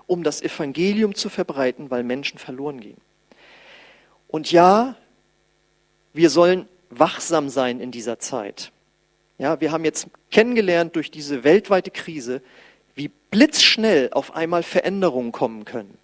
um 0.08 0.24
das 0.24 0.42
Evangelium 0.42 1.14
zu 1.14 1.28
verbreiten, 1.28 1.92
weil 1.92 2.04
Menschen 2.04 2.40
verloren 2.40 2.80
gehen. 2.80 3.02
Und 4.30 4.50
ja, 4.50 4.96
wir 6.14 6.30
sollen 6.30 6.70
wachsam 6.90 7.50
sein 7.50 7.82
in 7.82 7.92
dieser 7.92 8.18
Zeit. 8.20 8.72
Ja, 9.40 9.62
wir 9.62 9.72
haben 9.72 9.86
jetzt 9.86 10.08
kennengelernt 10.32 10.98
durch 10.98 11.12
diese 11.12 11.46
weltweite 11.46 11.92
Krise, 11.92 12.42
wie 12.94 13.10
blitzschnell 13.32 14.10
auf 14.12 14.36
einmal 14.36 14.64
Veränderungen 14.64 15.32
kommen 15.32 15.64
können. 15.64 15.98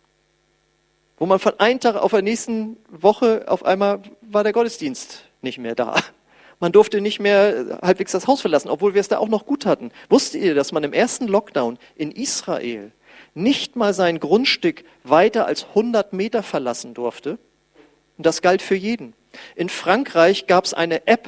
Wo 1.18 1.26
man 1.26 1.40
von 1.40 1.60
einem 1.60 1.82
Tag 1.82 1.96
auf 1.98 2.12
der 2.12 2.22
nächsten 2.22 2.78
Woche 2.90 3.44
auf 3.48 3.66
einmal 3.66 4.02
war 4.22 4.44
der 4.44 4.54
Gottesdienst 4.54 5.26
nicht 5.42 5.58
mehr 5.58 5.76
da. 5.76 5.96
Man 6.62 6.72
durfte 6.72 7.02
nicht 7.02 7.20
mehr 7.20 7.80
halbwegs 7.82 8.14
das 8.14 8.28
Haus 8.28 8.40
verlassen, 8.40 8.70
obwohl 8.70 8.94
wir 8.94 9.02
es 9.02 9.10
da 9.10 9.18
auch 9.18 9.28
noch 9.28 9.46
gut 9.46 9.66
hatten. 9.66 9.92
Wusstet 10.10 10.42
ihr, 10.42 10.56
dass 10.56 10.72
man 10.72 10.86
im 10.86 10.94
ersten 10.94 11.28
Lockdown 11.28 11.78
in 11.98 12.12
Israel 12.12 12.94
nicht 13.34 13.76
mal 13.76 13.94
sein 13.94 14.22
Grundstück 14.22 14.86
weiter 15.04 15.46
als 15.46 15.66
100 15.66 16.14
Meter 16.14 16.42
verlassen 16.42 16.94
durfte? 16.94 17.38
Und 18.18 18.26
das 18.26 18.42
galt 18.42 18.62
für 18.62 18.76
jeden. 18.76 19.14
In 19.56 19.68
Frankreich 19.68 20.48
gab 20.48 20.64
es 20.64 20.74
eine 20.74 21.06
App, 21.08 21.28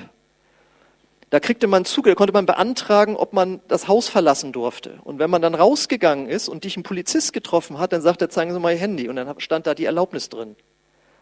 da 1.30 1.40
kriegte 1.40 1.68
man 1.68 1.84
Zugriff, 1.84 2.14
da 2.14 2.18
konnte 2.18 2.34
man 2.34 2.46
beantragen, 2.46 3.16
ob 3.16 3.34
man 3.34 3.60
das 3.68 3.88
Haus 3.88 4.08
verlassen 4.08 4.54
durfte. 4.54 5.00
Und 5.04 5.20
wenn 5.20 5.30
man 5.30 5.42
dann 5.42 5.56
rausgegangen 5.56 6.30
ist 6.30 6.48
und 6.48 6.64
dich 6.64 6.78
ein 6.78 6.84
Polizist 6.84 7.34
getroffen 7.34 7.80
hat, 7.80 7.92
dann 7.92 8.02
sagt 8.02 8.22
er, 8.22 8.30
zeigen 8.30 8.54
Sie 8.54 8.60
mal 8.60 8.74
Ihr 8.74 8.80
Handy. 8.80 9.10
Und 9.10 9.18
dann 9.18 9.40
stand 9.40 9.68
da 9.68 9.76
die 9.76 9.86
Erlaubnis 9.86 10.30
drin. 10.30 10.56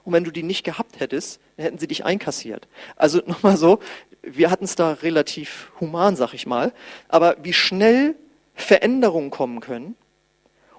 Und 0.03 0.13
wenn 0.13 0.23
du 0.23 0.29
die 0.29 0.43
nicht 0.43 0.63
gehabt 0.63 0.99
hättest, 0.99 1.41
dann 1.57 1.65
hätten 1.65 1.79
sie 1.79 1.87
dich 1.87 2.05
einkassiert. 2.05 2.67
Also 2.95 3.21
nochmal 3.25 3.57
so, 3.57 3.79
wir 4.21 4.51
hatten 4.51 4.65
es 4.65 4.75
da 4.75 4.93
relativ 4.93 5.71
human, 5.79 6.15
sag 6.15 6.33
ich 6.33 6.45
mal. 6.45 6.71
Aber 7.09 7.35
wie 7.41 7.53
schnell 7.53 8.15
Veränderungen 8.53 9.31
kommen 9.31 9.59
können 9.59 9.95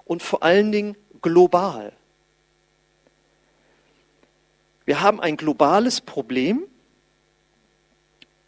und 0.05 0.23
vor 0.23 0.43
allen 0.43 0.71
Dingen 0.71 0.95
global. 1.21 1.91
Wir 4.85 5.01
haben 5.01 5.19
ein 5.19 5.35
globales 5.35 5.99
Problem, 5.99 6.63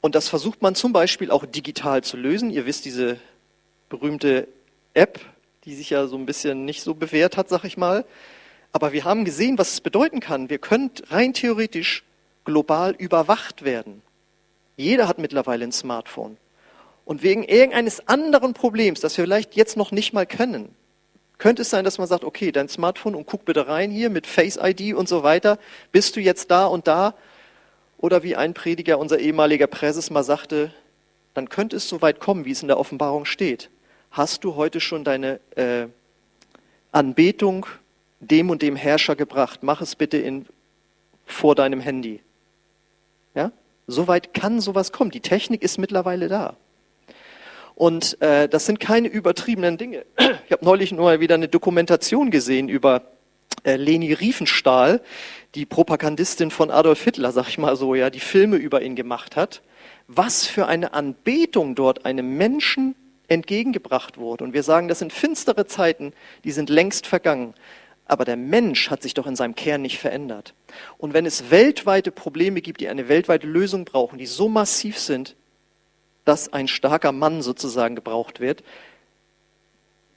und 0.02 0.16
das 0.16 0.30
versucht 0.30 0.62
man 0.62 0.76
zum 0.76 0.94
Beispiel 0.94 1.32
auch 1.32 1.46
digital 1.46 2.04
zu 2.04 2.18
lösen. 2.18 2.52
Ihr 2.52 2.66
wisst, 2.66 2.86
diese 2.86 3.18
berühmte 3.90 4.48
App, 4.94 5.20
die 5.66 5.76
sich 5.76 5.90
ja 5.90 6.08
so 6.08 6.16
ein 6.16 6.26
bisschen 6.26 6.66
nicht 6.66 6.82
so 6.82 6.94
bewährt 6.94 7.36
hat, 7.36 7.50
sag 7.50 7.64
ich 7.66 7.78
mal. 7.78 8.06
Aber 8.72 8.94
wir 8.94 9.04
haben 9.04 9.26
gesehen, 9.26 9.58
was 9.58 9.74
es 9.74 9.82
bedeuten 9.82 10.20
kann. 10.20 10.50
Wir 10.50 10.60
können 10.60 10.92
rein 11.10 11.34
theoretisch 11.34 12.04
global 12.46 12.96
überwacht 12.98 13.64
werden. 13.66 14.02
Jeder 14.78 15.08
hat 15.08 15.20
mittlerweile 15.20 15.66
ein 15.66 15.72
Smartphone. 15.72 16.38
Und 17.04 17.24
wegen 17.24 17.44
irgendeines 17.44 18.08
anderen 18.08 18.54
Problems, 18.54 19.02
das 19.02 19.18
wir 19.18 19.26
vielleicht 19.26 19.56
jetzt 19.56 19.76
noch 19.76 19.92
nicht 19.92 20.14
mal 20.14 20.26
können, 20.26 20.74
könnte 21.40 21.64
es 21.64 21.70
sein, 21.70 21.84
dass 21.84 21.98
man 21.98 22.08
sagt, 22.08 22.24
okay, 22.24 22.52
dein 22.52 22.70
Smartphone 22.70 23.16
und 23.16 23.26
guck 23.26 23.46
bitte 23.46 23.68
rein 23.68 23.92
hier 23.92 24.10
mit 24.10 24.28
Face 24.28 24.60
ID 24.62 24.94
und 24.94 25.10
so 25.10 25.24
weiter, 25.24 25.58
bist 25.92 26.16
du 26.16 26.20
jetzt 26.20 26.52
da 26.52 26.68
und 26.68 26.88
da? 26.88 27.16
Oder 28.00 28.24
wie 28.24 28.36
ein 28.36 28.54
Prediger, 28.54 28.98
unser 28.98 29.20
ehemaliger 29.20 29.68
Präses 29.68 30.10
mal 30.10 30.24
sagte, 30.24 30.74
dann 31.34 31.50
könnte 31.50 31.76
es 31.76 31.90
so 31.90 32.02
weit 32.02 32.20
kommen, 32.20 32.46
wie 32.46 32.52
es 32.52 32.62
in 32.62 32.70
der 32.70 32.80
Offenbarung 32.80 33.26
steht. 33.26 33.70
Hast 34.12 34.44
du 34.44 34.56
heute 34.56 34.80
schon 34.80 35.04
deine 35.04 35.40
äh, 35.56 35.88
Anbetung 36.94 37.66
dem 38.22 38.50
und 38.50 38.62
dem 38.62 38.78
Herrscher 38.78 39.16
gebracht? 39.16 39.64
Mach 39.64 39.82
es 39.82 39.96
bitte 39.96 40.18
in, 40.18 40.46
vor 41.26 41.56
deinem 41.56 41.82
Handy. 41.82 42.22
Ja? 43.36 43.52
So 43.86 44.08
weit 44.08 44.34
kann 44.34 44.62
sowas 44.62 44.94
kommen. 44.94 45.12
Die 45.12 45.20
Technik 45.20 45.62
ist 45.62 45.78
mittlerweile 45.78 46.30
da. 46.30 46.56
Und 47.76 48.22
äh, 48.22 48.48
das 48.48 48.66
sind 48.66 48.80
keine 48.80 49.10
übertriebenen 49.10 49.78
Dinge. 49.78 50.06
Ich 50.46 50.52
habe 50.54 50.66
neulich 50.66 50.92
nur 50.92 51.06
mal 51.06 51.20
wieder 51.20 51.36
eine 51.36 51.48
Dokumentation 51.48 52.32
gesehen 52.32 52.70
über 52.70 53.04
Leni 53.64 54.14
Riefenstahl, 54.14 55.02
die 55.56 55.66
Propagandistin 55.66 56.52
von 56.52 56.72
Adolf 56.72 57.04
Hitler, 57.04 57.32
sag 57.32 57.48
ich 57.48 57.58
mal 57.58 57.76
so, 57.76 57.96
ja, 57.96 58.10
die 58.10 58.20
Filme 58.20 58.58
über 58.58 58.82
ihn 58.82 58.96
gemacht 58.96 59.36
hat. 59.36 59.62
Was 60.08 60.46
für 60.46 60.68
eine 60.68 60.94
Anbetung 60.94 61.76
dort 61.76 62.06
einem 62.06 62.38
Menschen 62.38 62.96
entgegengebracht 63.28 64.18
wurde. 64.18 64.44
Und 64.44 64.54
wir 64.54 64.64
sagen, 64.64 64.88
das 64.88 65.00
sind 65.00 65.14
finstere 65.14 65.66
Zeiten, 65.68 66.14
die 66.44 66.52
sind 66.52 66.70
längst 66.70 67.08
vergangen. 67.08 67.54
Aber 68.06 68.26
der 68.26 68.38
Mensch 68.38 68.90
hat 68.90 69.04
sich 69.04 69.14
doch 69.14 69.28
in 69.28 69.36
seinem 69.36 69.56
Kern 69.56 69.84
nicht 69.84 70.00
verändert. 70.00 70.56
Und 70.98 71.14
wenn 71.14 71.28
es 71.28 71.52
weltweite 71.52 72.12
Probleme 72.12 72.62
gibt, 72.62 72.82
die 72.82 72.88
eine 72.88 73.08
weltweite 73.08 73.46
Lösung 73.46 73.86
brauchen, 73.86 74.18
die 74.18 74.26
so 74.26 74.50
massiv 74.50 74.98
sind, 74.98 75.36
dass 76.26 76.52
ein 76.52 76.68
starker 76.68 77.12
Mann 77.12 77.42
sozusagen 77.42 77.96
gebraucht 77.96 78.40
wird, 78.40 78.64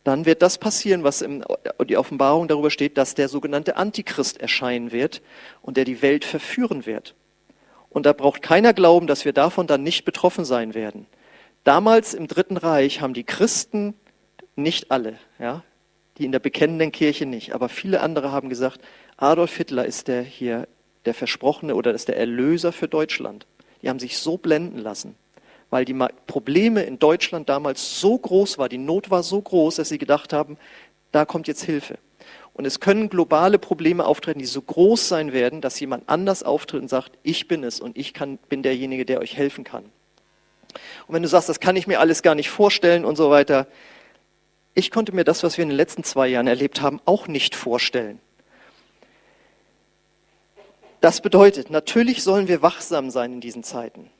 dann 0.05 0.27
wird 0.27 0.43
das 0.43 0.59
passieren, 0.59 1.05
was 1.05 1.23
in 1.23 1.45
die 1.87 1.97
Offenbarung 1.97 2.49
darüber 2.49 2.71
steht, 2.71 2.99
dass 2.99 3.15
der 3.15 3.29
sogenannte 3.29 3.77
Antichrist 3.77 4.41
erscheinen 4.41 4.91
wird 4.91 5.23
und 5.61 5.77
der 5.77 5.85
die 5.85 6.03
Welt 6.03 6.25
verführen 6.25 6.87
wird. 6.87 7.15
Und 7.88 8.07
da 8.07 8.12
braucht 8.12 8.43
keiner 8.43 8.73
glauben, 8.73 9.07
dass 9.07 9.25
wir 9.25 9.33
davon 9.33 9.67
dann 9.67 9.83
nicht 9.83 10.05
betroffen 10.05 10.45
sein 10.45 10.75
werden. 10.75 11.07
Damals 11.62 12.15
im 12.15 12.27
Dritten 12.27 12.57
Reich 12.57 13.01
haben 13.01 13.15
die 13.15 13.25
Christen, 13.25 13.95
nicht 14.57 14.91
alle, 14.91 15.19
ja, 15.38 15.62
die 16.19 16.25
in 16.25 16.33
der 16.33 16.41
bekennenden 16.41 16.93
Kirche 16.93 17.25
nicht, 17.25 17.55
aber 17.55 17.69
viele 17.69 18.01
andere 18.01 18.33
haben 18.33 18.49
gesagt, 18.49 18.81
Adolf 19.17 19.57
Hitler 19.57 19.87
ist 19.87 20.09
der 20.09 20.23
hier 20.23 20.69
der 21.05 21.15
Versprochene 21.15 21.75
oder 21.75 21.93
ist 21.93 22.09
der 22.09 22.17
Erlöser 22.17 22.73
für 22.73 22.88
Deutschland. 22.88 23.47
Die 23.81 23.88
haben 23.88 23.99
sich 23.99 24.19
so 24.19 24.37
blenden 24.37 24.79
lassen 24.79 25.17
weil 25.73 25.87
die 25.87 25.97
Probleme 26.27 26.83
in 26.83 26.99
Deutschland 26.99 27.49
damals 27.49 27.99
so 27.99 28.19
groß 28.19 28.59
war, 28.59 28.69
die 28.69 28.77
Not 28.77 29.11
war 29.11 29.23
so 29.23 29.41
groß, 29.41 29.77
dass 29.77 29.89
sie 29.89 29.97
gedacht 29.97 30.35
haben, 30.35 30.59
da 31.13 31.25
kommt 31.25 31.49
jetzt 31.49 31.65
Hilfe. 31.65 31.97
Und 32.53 32.67
es 32.67 32.79
können 32.79 33.09
globale 33.09 33.59
Probleme 33.59 34.05
auftreten, 34.05 34.39
die 34.39 34.45
so 34.45 34.61
groß 34.61 35.09
sein 35.09 35.33
werden, 35.33 35.63
dass 35.63 35.81
jemand 35.81 36.11
anders 36.11 36.43
auftritt 36.43 36.83
und 36.83 36.89
sagt, 36.89 37.13
ich 37.23 37.49
bin 37.49 37.65
es 37.65 37.81
und 37.81 37.97
ich 37.97 38.13
kann, 38.13 38.37
bin 38.51 38.63
derjenige, 38.63 39.07
der 39.07 39.21
euch 39.21 39.35
helfen 39.35 39.65
kann. 39.65 39.85
Und 41.07 41.15
wenn 41.15 41.23
du 41.23 41.29
sagst, 41.29 41.49
das 41.49 41.59
kann 41.59 41.75
ich 41.77 41.87
mir 41.87 42.01
alles 42.01 42.21
gar 42.21 42.35
nicht 42.35 42.51
vorstellen 42.51 43.07
und 43.07 43.17
so 43.17 43.31
weiter, 43.31 43.67
ich 44.75 44.91
konnte 44.91 45.15
mir 45.15 45.25
das, 45.25 45.43
was 45.43 45.57
wir 45.57 45.63
in 45.63 45.71
den 45.71 45.77
letzten 45.77 46.05
zwei 46.05 46.29
Jahren 46.29 46.49
erlebt 46.49 46.83
haben, 46.83 47.01
auch 47.07 47.29
nicht 47.29 47.57
vorstellen. 47.57 48.21
Das 51.01 51.23
bedeutet, 51.23 51.71
natürlich 51.71 52.23
sollen 52.23 52.47
wir 52.47 52.61
wachsam 52.61 53.09
sein 53.09 53.33
in 53.33 53.41
diesen 53.41 53.65
Zeiten 53.65 54.11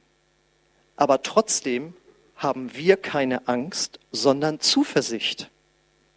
aber 1.03 1.25
trotzdem 1.25 1.95
haben 2.37 2.77
wir 2.77 2.97
keine 2.97 3.49
Angst, 3.49 3.99
sondern 4.13 4.61
Zuversicht. 4.61 5.51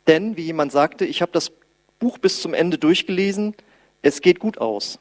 Denn, 0.05 0.37
wie 0.37 0.43
jemand 0.43 0.71
sagte, 0.71 1.05
ich 1.05 1.23
habe 1.23 1.31
das 1.31 1.51
Buch 1.97 2.19
bis 2.19 2.39
zum 2.39 2.53
Ende 2.53 2.77
durchgelesen, 2.77 3.55
es 4.03 4.21
geht 4.21 4.37
gut 4.37 4.59
aus. 4.59 4.99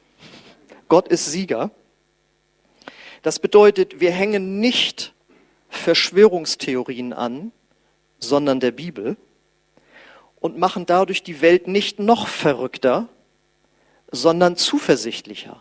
Gott 0.88 1.08
ist 1.08 1.26
Sieger. 1.26 1.70
Das 3.20 3.38
bedeutet, 3.38 4.00
wir 4.00 4.10
hängen 4.10 4.58
nicht 4.58 5.12
Verschwörungstheorien 5.68 7.12
an, 7.12 7.52
sondern 8.18 8.60
der 8.60 8.70
Bibel 8.70 9.18
und 10.40 10.56
machen 10.56 10.86
dadurch 10.86 11.22
die 11.22 11.42
Welt 11.42 11.68
nicht 11.68 11.98
noch 11.98 12.26
verrückter, 12.26 13.06
sondern 14.10 14.56
zuversichtlicher. 14.56 15.60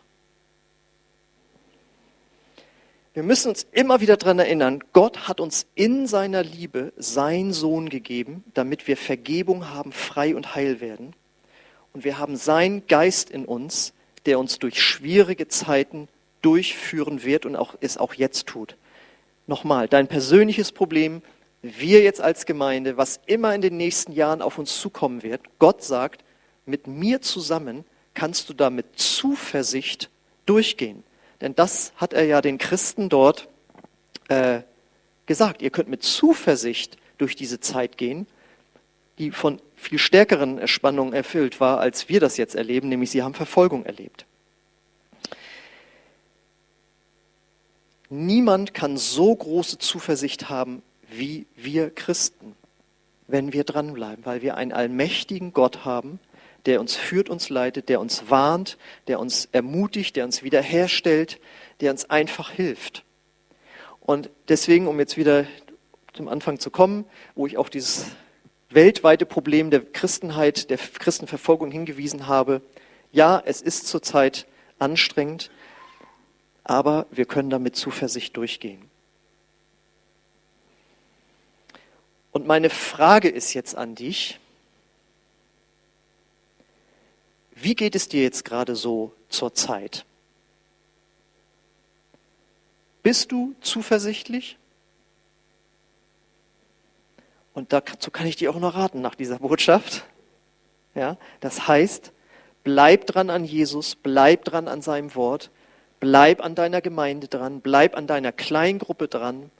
Wir 3.13 3.21
müssen 3.21 3.49
uns 3.49 3.67
immer 3.71 4.01
wieder 4.01 4.17
daran 4.17 4.39
erinnern, 4.39 4.83
Gott 4.91 5.27
hat 5.27 5.39
uns 5.39 5.67
in 5.75 6.07
seiner 6.07 6.41
Liebe 6.41 6.93
seinen 6.97 7.53
Sohn 7.53 7.89
gegeben, 7.89 8.43
damit 8.55 8.87
wir 8.87 8.97
Vergebung 8.97 9.69
haben, 9.69 9.91
frei 9.91 10.35
und 10.35 10.55
heil 10.55 10.81
werden. 10.81 11.13
Und 11.93 12.03
wir 12.05 12.17
haben 12.17 12.35
seinen 12.37 12.87
Geist 12.87 13.29
in 13.29 13.45
uns, 13.45 13.93
der 14.25 14.39
uns 14.39 14.57
durch 14.57 14.81
schwierige 14.81 15.47
Zeiten 15.47 16.07
durchführen 16.41 17.23
wird 17.23 17.45
und 17.45 17.55
auch, 17.55 17.75
es 17.81 17.99
auch 17.99 18.15
jetzt 18.15 18.47
tut. 18.47 18.77
Nochmal, 19.45 19.87
dein 19.87 20.07
persönliches 20.07 20.71
Problem, 20.71 21.21
wir 21.61 22.01
jetzt 22.01 22.19
als 22.19 22.47
Gemeinde, 22.47 22.97
was 22.97 23.19
immer 23.27 23.53
in 23.53 23.61
den 23.61 23.77
nächsten 23.77 24.13
Jahren 24.13 24.41
auf 24.41 24.57
uns 24.57 24.79
zukommen 24.81 25.21
wird, 25.21 25.41
Gott 25.59 25.83
sagt, 25.83 26.23
mit 26.65 26.87
mir 26.87 27.21
zusammen 27.21 27.85
kannst 28.15 28.49
du 28.49 28.53
da 28.53 28.71
mit 28.71 28.97
Zuversicht 28.97 30.09
durchgehen. 30.47 31.03
Denn 31.41 31.55
das 31.55 31.93
hat 31.95 32.13
er 32.13 32.25
ja 32.25 32.41
den 32.41 32.57
Christen 32.57 33.09
dort 33.09 33.47
äh, 34.29 34.61
gesagt. 35.25 35.61
Ihr 35.61 35.69
könnt 35.69 35.89
mit 35.89 36.03
Zuversicht 36.03 36.97
durch 37.17 37.35
diese 37.35 37.59
Zeit 37.59 37.97
gehen, 37.97 38.27
die 39.17 39.31
von 39.31 39.61
viel 39.75 39.99
stärkeren 39.99 40.67
Spannungen 40.67 41.13
erfüllt 41.13 41.59
war, 41.59 41.79
als 41.79 42.09
wir 42.09 42.19
das 42.19 42.37
jetzt 42.37 42.55
erleben, 42.55 42.89
nämlich 42.89 43.11
sie 43.11 43.21
haben 43.21 43.33
Verfolgung 43.33 43.85
erlebt. 43.85 44.25
Niemand 48.09 48.73
kann 48.73 48.97
so 48.97 49.35
große 49.35 49.79
Zuversicht 49.79 50.49
haben 50.49 50.83
wie 51.09 51.45
wir 51.55 51.89
Christen, 51.89 52.55
wenn 53.27 53.53
wir 53.53 53.63
dranbleiben, 53.63 54.25
weil 54.25 54.41
wir 54.41 54.55
einen 54.55 54.71
allmächtigen 54.71 55.53
Gott 55.53 55.85
haben, 55.85 56.19
der 56.65 56.79
uns 56.79 56.95
führt, 56.95 57.29
uns 57.29 57.49
leitet, 57.49 57.89
der 57.89 57.99
uns 57.99 58.29
warnt, 58.29 58.77
der 59.07 59.19
uns 59.19 59.49
ermutigt, 59.51 60.15
der 60.15 60.25
uns 60.25 60.43
wiederherstellt, 60.43 61.39
der 61.81 61.91
uns 61.91 62.09
einfach 62.09 62.51
hilft. 62.51 63.03
Und 63.99 64.29
deswegen, 64.47 64.87
um 64.87 64.99
jetzt 64.99 65.17
wieder 65.17 65.45
zum 66.13 66.27
Anfang 66.27 66.59
zu 66.59 66.69
kommen, 66.69 67.05
wo 67.35 67.47
ich 67.47 67.57
auch 67.57 67.69
dieses 67.69 68.07
weltweite 68.69 69.25
Problem 69.25 69.71
der 69.71 69.81
Christenheit, 69.81 70.69
der 70.69 70.77
Christenverfolgung 70.77 71.71
hingewiesen 71.71 72.27
habe, 72.27 72.61
ja, 73.11 73.41
es 73.45 73.61
ist 73.61 73.87
zurzeit 73.87 74.47
anstrengend, 74.79 75.51
aber 76.63 77.05
wir 77.11 77.25
können 77.25 77.49
damit 77.49 77.75
Zuversicht 77.75 78.35
durchgehen. 78.37 78.89
Und 82.31 82.47
meine 82.47 82.71
Frage 82.71 83.29
ist 83.29 83.53
jetzt 83.53 83.75
an 83.75 83.93
dich, 83.93 84.39
Wie 87.63 87.75
geht 87.75 87.95
es 87.95 88.09
dir 88.09 88.21
jetzt 88.23 88.43
gerade 88.43 88.75
so 88.75 89.13
zur 89.29 89.53
Zeit? 89.53 90.03
Bist 93.03 93.31
du 93.31 93.55
zuversichtlich? 93.61 94.57
Und 97.53 97.71
dazu 97.71 98.11
kann 98.11 98.27
ich 98.27 98.35
dir 98.35 98.51
auch 98.51 98.59
noch 98.59 98.75
raten 98.75 98.99
nach 98.99 99.15
dieser 99.15 99.39
Botschaft. 99.39 100.03
Ja, 100.93 101.15
das 101.39 101.65
heißt, 101.65 102.11
bleib 102.65 103.07
dran 103.07 103.29
an 103.29 103.45
Jesus, 103.45 103.95
bleib 103.95 104.43
dran 104.43 104.67
an 104.67 104.81
seinem 104.81 105.15
Wort, 105.15 105.49
bleib 106.01 106.43
an 106.43 106.55
deiner 106.55 106.81
Gemeinde 106.81 107.29
dran, 107.29 107.61
bleib 107.61 107.95
an 107.95 108.07
deiner 108.07 108.33
Kleingruppe 108.33 109.07
dran, 109.07 109.51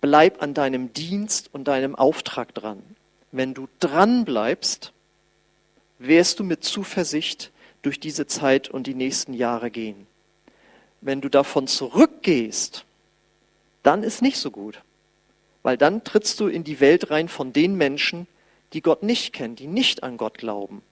bleib 0.00 0.40
an 0.40 0.54
deinem 0.54 0.92
Dienst 0.92 1.52
und 1.52 1.64
deinem 1.64 1.96
Auftrag 1.96 2.54
dran. 2.54 2.80
Wenn 3.32 3.54
du 3.54 3.66
dran 3.80 4.24
bleibst, 4.24 4.92
wirst 6.00 6.40
du 6.40 6.44
mit 6.44 6.64
Zuversicht 6.64 7.52
durch 7.82 8.00
diese 8.00 8.26
Zeit 8.26 8.68
und 8.68 8.86
die 8.86 8.94
nächsten 8.94 9.34
Jahre 9.34 9.70
gehen. 9.70 10.06
Wenn 11.00 11.20
du 11.20 11.28
davon 11.28 11.66
zurückgehst, 11.66 12.84
dann 13.82 14.02
ist 14.02 14.22
nicht 14.22 14.38
so 14.38 14.50
gut, 14.50 14.82
weil 15.62 15.76
dann 15.76 16.02
trittst 16.02 16.40
du 16.40 16.48
in 16.48 16.64
die 16.64 16.80
Welt 16.80 17.10
rein 17.10 17.28
von 17.28 17.52
den 17.52 17.76
Menschen, 17.76 18.26
die 18.72 18.82
Gott 18.82 19.02
nicht 19.02 19.32
kennen, 19.32 19.56
die 19.56 19.66
nicht 19.66 20.02
an 20.02 20.16
Gott 20.16 20.38
glauben. 20.38 20.82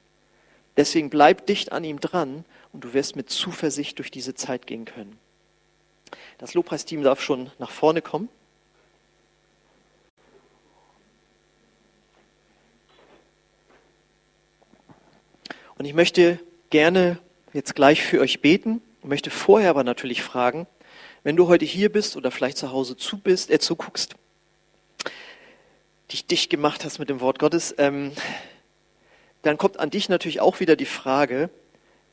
Deswegen 0.77 1.11
bleib 1.11 1.47
dicht 1.47 1.73
an 1.73 1.85
ihm 1.85 2.01
dran 2.01 2.45
und 2.73 2.85
du 2.85 2.93
wirst 2.93 3.17
mit 3.17 3.31
Zuversicht 3.31 3.99
durch 3.99 4.11
diese 4.11 4.35
Zeit 4.35 4.67
gehen 4.67 4.85
können. 4.85 5.19
Das 6.39 6.55
Lobpreisteam 6.55 7.03
darf 7.03 7.21
schon 7.21 7.51
nach 7.59 7.71
vorne 7.71 8.03
kommen. 8.03 8.29
Und 15.79 15.85
ich 15.85 15.95
möchte 15.95 16.41
gerne 16.71 17.19
jetzt 17.53 17.77
gleich 17.77 18.03
für 18.03 18.21
euch 18.21 18.41
beten, 18.41 18.83
ich 19.01 19.09
möchte 19.09 19.31
vorher 19.31 19.71
aber 19.71 19.85
natürlich 19.85 20.23
fragen, 20.23 20.67
wenn 21.23 21.37
du 21.37 21.47
heute 21.47 21.65
hier 21.65 21.91
bist 21.91 22.17
oder 22.17 22.33
vielleicht 22.33 22.59
zu 22.59 22.73
Hause 22.73 22.97
zu 22.97 23.19
bist, 23.19 23.49
äh, 23.51 23.61
zuguckst, 23.61 24.17
dich 26.11 26.27
dicht 26.27 26.51
gemacht 26.51 26.85
hast 26.85 26.99
mit 26.99 27.09
dem 27.09 27.21
Wort 27.21 27.39
Gottes, 27.39 27.75
ähm, 27.79 28.11
dann 29.43 29.57
kommt 29.57 29.79
an 29.79 29.91
dich 29.91 30.09
natürlich 30.09 30.41
auch 30.41 30.59
wieder 30.59 30.75
die 30.75 30.85
Frage, 30.85 31.49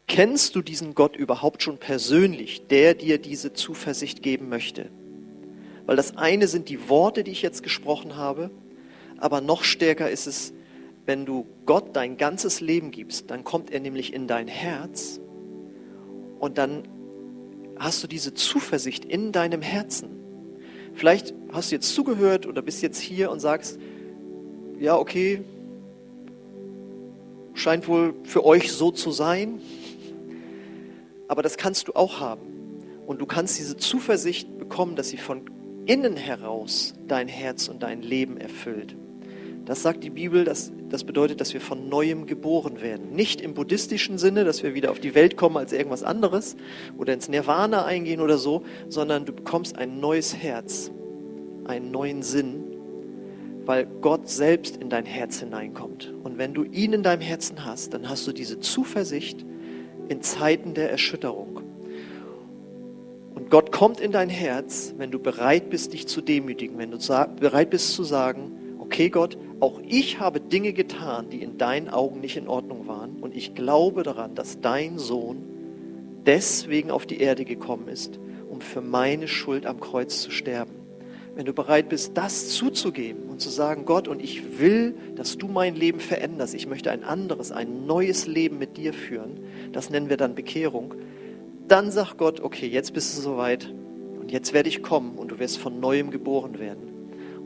kennst 0.08 0.56
du 0.56 0.62
diesen 0.62 0.93
Gott 0.93 1.15
überhaupt 1.15 1.63
schon 1.63 1.80
persönlich, 1.80 2.67
der 2.67 2.93
dir 2.93 3.17
diese 3.17 3.54
Zuversicht 3.54 4.21
geben 4.21 4.47
möchte? 4.47 4.89
Weil 5.88 5.95
das 5.95 6.17
eine 6.17 6.47
sind 6.47 6.69
die 6.69 6.88
Worte, 6.88 7.23
die 7.23 7.32
ich 7.32 7.41
jetzt 7.41 7.63
gesprochen 7.63 8.15
habe, 8.15 8.51
aber 9.17 9.41
noch 9.41 9.63
stärker 9.63 10.10
ist 10.10 10.28
es, 10.28 10.54
wenn 11.06 11.26
du 11.26 11.46
Gott 11.65 11.96
dein 11.96 12.18
ganzes 12.18 12.62
Leben 12.62 12.91
gibst, 12.91 13.30
dann 13.30 13.44
kommt 13.44 13.72
er 13.72 13.80
nämlich 13.80 14.13
in 14.13 14.28
dein 14.28 14.48
Herz 14.48 15.20
und 16.39 16.58
dann 16.58 16.84
hast 17.78 18.04
du 18.04 18.08
diese 18.08 18.34
Zuversicht 18.34 19.06
in 19.06 19.32
deinem 19.32 19.62
Herzen. 19.62 20.10
Vielleicht 20.94 21.34
hast 21.52 21.72
du 21.72 21.76
jetzt 21.76 21.94
zugehört 21.94 22.46
oder 22.46 22.62
bist 22.62 22.82
jetzt 22.82 23.00
hier 23.00 23.30
und 23.30 23.39
sagst, 23.39 23.80
ja, 24.80 24.98
okay, 24.98 25.44
scheint 27.54 27.88
wohl 27.88 28.13
für 28.24 28.46
euch 28.46 28.72
so 28.72 28.91
zu 28.91 29.12
sein, 29.12 29.60
aber 31.28 31.41
das 31.41 31.58
kannst 31.58 31.88
du 31.88 31.94
auch 31.94 32.20
haben. 32.20 32.54
Und 33.08 33.22
du 33.22 33.26
kannst 33.26 33.60
diese 33.60 33.78
Zuversicht 33.78 34.58
bekommen, 34.58 34.96
dass 34.96 35.10
sie 35.10 35.18
von 35.18 35.41
innen 35.86 36.18
heraus 36.18 36.94
dein 37.08 37.28
Herz 37.28 37.68
und 37.68 37.84
dein 37.84 38.02
Leben 38.02 38.38
erfüllt. 38.38 38.96
Das 39.65 39.82
sagt 39.82 40.04
die 40.04 40.10
Bibel, 40.10 40.44
das, 40.44 40.72
das 40.89 41.04
bedeutet, 41.04 41.41
dass 41.41 41.54
wir 41.54 41.62
von 41.62 41.89
neuem 41.89 42.26
geboren 42.28 42.82
werden. 42.82 43.12
Nicht 43.13 43.41
im 43.41 43.54
buddhistischen 43.54 44.17
Sinne, 44.17 44.43
dass 44.43 44.62
wir 44.63 44.76
wieder 44.76 44.91
auf 44.91 45.00
die 45.00 45.15
Welt 45.15 45.36
kommen 45.36 45.58
als 45.58 45.74
irgendwas 45.74 46.04
anderes 46.04 46.56
oder 46.98 47.13
ins 47.13 47.28
Nirvana 47.28 47.86
eingehen 47.86 48.21
oder 48.21 48.38
so, 48.38 48.63
sondern 48.88 49.26
du 49.26 49.34
bekommst 49.34 49.78
ein 49.78 50.00
neues 50.00 50.36
Herz, 50.36 50.91
einen 51.65 51.91
neuen 51.91 52.21
Sinn, 52.21 52.63
weil 53.65 53.88
Gott 54.02 54.30
selbst 54.30 54.78
in 54.78 54.89
dein 54.89 55.06
Herz 55.06 55.39
hineinkommt. 55.39 56.13
Und 56.24 56.38
wenn 56.38 56.54
du 56.54 56.63
ihn 56.63 56.93
in 56.93 57.04
deinem 57.04 57.21
Herzen 57.21 57.65
hast, 57.65 57.93
dann 57.93 58.08
hast 58.08 58.28
du 58.28 58.32
diese 58.32 58.60
Zuversicht 58.60 59.43
in 60.08 60.21
Zeiten 60.21 60.76
der 60.76 60.91
Erschütterung. 60.91 61.62
Und 63.34 63.50
Gott 63.50 63.71
kommt 63.71 64.00
in 64.00 64.12
dein 64.12 64.30
Herz, 64.30 64.93
wenn 64.98 65.12
du 65.12 65.19
bereit 65.19 65.69
bist, 65.69 65.93
dich 65.93 66.08
zu 66.08 66.21
demütigen, 66.21 66.78
wenn 66.78 66.91
du 66.91 66.98
bereit 67.39 67.71
bist 67.71 67.93
zu 67.93 68.04
sagen, 68.04 68.52
okay 68.80 69.10
Gott, 69.10 69.38
auch 69.60 69.80
ich 69.88 70.20
habe 70.20 70.39
Dinge 70.39 70.74
getan, 70.74 71.30
die 71.30 71.41
in 71.41 71.58
deinen 71.58 71.89
Augen 71.89 72.20
nicht 72.20 72.38
in 72.38 72.48
Ordnung 72.48 72.88
waren. 72.88 73.18
Und 73.22 73.36
ich 73.36 73.56
glaube 73.56 74.04
daran, 74.04 74.36
dass 74.36 74.60
dein 74.60 74.98
Sohn 74.98 75.44
deswegen 76.26 76.91
auf 76.91 77.06
die 77.06 77.20
Erde 77.20 77.46
gekommen 77.46 77.88
ist, 77.88 78.20
um 78.50 78.62
für 78.62 78.82
meine 78.82 79.28
Schuld 79.28 79.65
am 79.65 79.80
Kreuz 79.80 80.22
zu 80.22 80.32
sterben. 80.32 80.74
Wenn 81.36 81.46
du 81.46 81.54
bereit 81.54 81.89
bist, 81.89 82.18
das 82.18 82.50
zuzugeben 82.50 83.24
und 83.30 83.41
zu 83.41 83.50
sagen, 83.50 83.86
Gott, 83.86 84.08
und 84.08 84.22
ich 84.22 84.60
will, 84.60 84.96
dass 85.15 85.38
du 85.38 85.48
mein 85.48 85.76
Leben 85.76 86.00
veränderst, 86.00 86.54
ich 86.54 86.68
möchte 86.68 86.91
ein 86.91 87.04
anderes, 87.04 87.52
ein 87.52 87.86
neues 87.86 88.26
Leben 88.26 88.58
mit 88.58 88.78
dir 88.78 88.94
führen, 88.94 89.39
das 89.74 89.89
nennen 89.89 90.10
wir 90.10 90.18
dann 90.18 90.36
Bekehrung, 90.36 90.96
dann 91.68 91.91
sagt 91.91 92.18
Gott, 92.18 92.39
okay, 92.39 92.68
jetzt 92.68 92.94
bist 92.94 93.18
du 93.18 93.22
soweit. 93.22 93.74
Und 94.20 94.32
jetzt 94.32 94.54
werde 94.54 94.70
ich 94.70 94.82
kommen 94.82 95.18
und 95.18 95.32
du 95.32 95.39
wirst 95.39 95.58
von 95.58 95.80
neuem 95.80 96.10
geboren 96.10 96.58
werden 96.58 96.94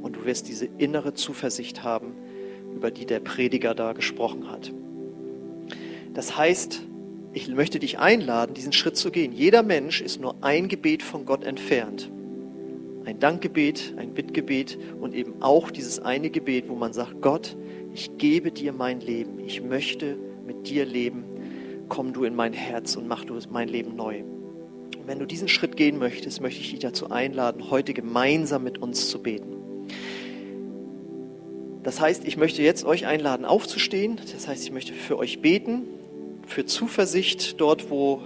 und 0.02 0.16
du 0.16 0.26
wirst 0.26 0.48
diese 0.48 0.68
innere 0.78 1.14
Zuversicht 1.14 1.84
haben, 1.84 2.14
über 2.76 2.92
die 2.92 3.06
der 3.06 3.20
Prediger 3.20 3.74
da 3.74 3.94
gesprochen 3.94 4.50
hat. 4.52 4.72
Das 6.14 6.38
heißt, 6.38 6.82
ich 7.34 7.48
möchte 7.48 7.80
dich 7.80 8.00
einladen, 8.00 8.54
diesen 8.54 8.74
Schritt 8.74 8.98
zu 8.98 9.12
gehen. 9.12 9.32
Jeder 9.32 9.62
Mensch 9.62 10.02
ist 10.02 10.20
nur 10.20 10.36
ein 10.42 10.68
Gebet 10.68 11.04
von 11.04 11.26
Gott 11.26 11.44
entfernt. 11.44 12.10
Ein 13.06 13.20
Dankgebet, 13.20 13.94
ein 13.98 14.14
Bittgebet 14.14 14.78
und 15.00 15.14
eben 15.14 15.42
auch 15.42 15.72
dieses 15.72 16.00
eine 16.00 16.30
Gebet, 16.30 16.70
wo 16.70 16.76
man 16.76 16.94
sagt, 16.94 17.22
Gott, 17.22 17.56
ich 17.94 18.18
gebe 18.18 18.52
dir 18.52 18.74
mein 18.74 19.00
Leben. 19.00 19.40
Ich 19.40 19.62
möchte 19.62 20.18
mit 20.46 20.70
dir 20.70 20.86
leben. 20.86 21.24
Komm 21.88 22.14
du 22.14 22.24
in 22.24 22.36
mein 22.36 22.54
Herz 22.54 22.96
und 22.96 23.08
mach 23.08 23.26
du 23.26 23.38
mein 23.50 23.68
Leben 23.68 23.96
neu. 23.96 24.22
Und 24.22 25.08
wenn 25.08 25.20
du 25.20 25.26
diesen 25.26 25.48
Schritt 25.48 25.78
gehen 25.78 26.00
möchtest, 26.00 26.42
möchte 26.42 26.62
ich 26.62 26.72
dich 26.72 26.80
dazu 26.80 27.10
einladen, 27.12 27.70
heute 27.70 27.94
gemeinsam 27.94 28.64
mit 28.64 28.80
uns 28.80 29.10
zu 29.10 29.22
beten. 29.22 29.59
Das 31.84 32.02
heißt, 32.02 32.26
ich 32.26 32.38
möchte 32.38 32.62
jetzt 32.62 32.86
euch 32.86 33.06
einladen, 33.06 33.46
aufzustehen. 33.46 34.20
Das 34.34 34.48
heißt, 34.48 34.64
ich 34.64 34.72
möchte 34.72 34.94
für 34.94 35.18
euch 35.18 35.42
beten, 35.42 35.84
für 36.46 36.66
Zuversicht 36.66 37.60
dort, 37.62 37.90
wo 37.90 38.22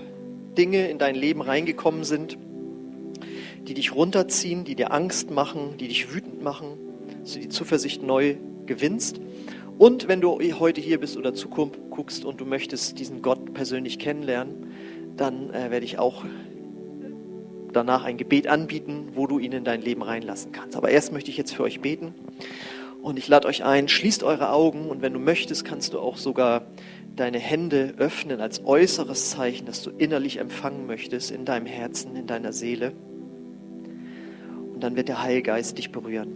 Dinge 0.58 0.90
in 0.90 0.98
dein 0.98 1.16
Leben 1.16 1.42
reingekommen 1.42 2.04
sind, 2.04 2.38
die 3.68 3.74
dich 3.74 3.94
runterziehen, 3.94 4.64
die 4.64 4.76
dir 4.76 4.92
Angst 4.92 5.32
machen, 5.32 5.78
die 5.80 5.88
dich 5.88 6.14
wütend 6.14 6.42
machen, 6.42 6.78
dass 7.22 7.34
du 7.34 7.40
die 7.40 7.50
Zuversicht 7.50 8.04
neu 8.04 8.36
gewinnst. 8.66 9.20
Und 9.78 10.08
wenn 10.08 10.22
du 10.22 10.40
heute 10.60 10.82
hier 10.82 11.00
bist 11.00 11.18
oder 11.18 11.34
Zukunft 11.34 11.80
guckst 11.90 12.26
und 12.26 12.40
du 12.40 12.46
möchtest 12.46 13.00
diesen 13.00 13.22
Gott 13.22 13.54
persönlich 13.54 14.00
kennenlernen, 14.00 14.68
dann 15.18 15.50
äh, 15.52 15.72
werde 15.72 15.86
ich 15.86 16.00
auch 16.00 16.24
danach 17.72 18.04
ein 18.04 18.18
Gebet 18.18 18.48
anbieten, 18.48 19.10
wo 19.16 19.28
du 19.28 19.40
ihn 19.40 19.52
in 19.52 19.64
dein 19.64 19.82
Leben 19.82 20.04
reinlassen 20.04 20.52
kannst. 20.52 20.78
Aber 20.78 20.90
erst 20.90 21.12
möchte 21.12 21.32
ich 21.32 21.38
jetzt 21.38 21.54
für 21.54 21.64
euch 21.64 21.82
beten. 21.82 22.14
Und 23.04 23.20
ich 23.20 23.28
lade 23.28 23.50
euch 23.50 23.66
ein, 23.66 23.90
schließt 23.90 24.24
eure 24.24 24.50
Augen 24.54 24.90
und 24.90 25.02
wenn 25.02 25.12
du 25.12 25.20
möchtest, 25.20 25.66
kannst 25.66 25.92
du 25.92 26.00
auch 26.00 26.16
sogar 26.16 26.68
deine 27.18 27.38
Hände 27.38 27.96
öffnen 27.98 28.40
als 28.40 28.64
äußeres 28.64 29.32
Zeichen, 29.32 29.66
dass 29.66 29.84
du 29.84 29.90
innerlich 29.90 30.40
empfangen 30.40 30.88
möchtest 30.88 31.30
in 31.30 31.44
deinem 31.44 31.66
Herzen, 31.66 32.16
in 32.16 32.28
deiner 32.28 32.54
Seele. 32.54 32.94
Und 34.74 34.82
dann 34.82 34.96
wird 34.96 35.10
der 35.10 35.22
Heilgeist 35.22 35.78
dich 35.78 35.92
berühren. 35.92 36.32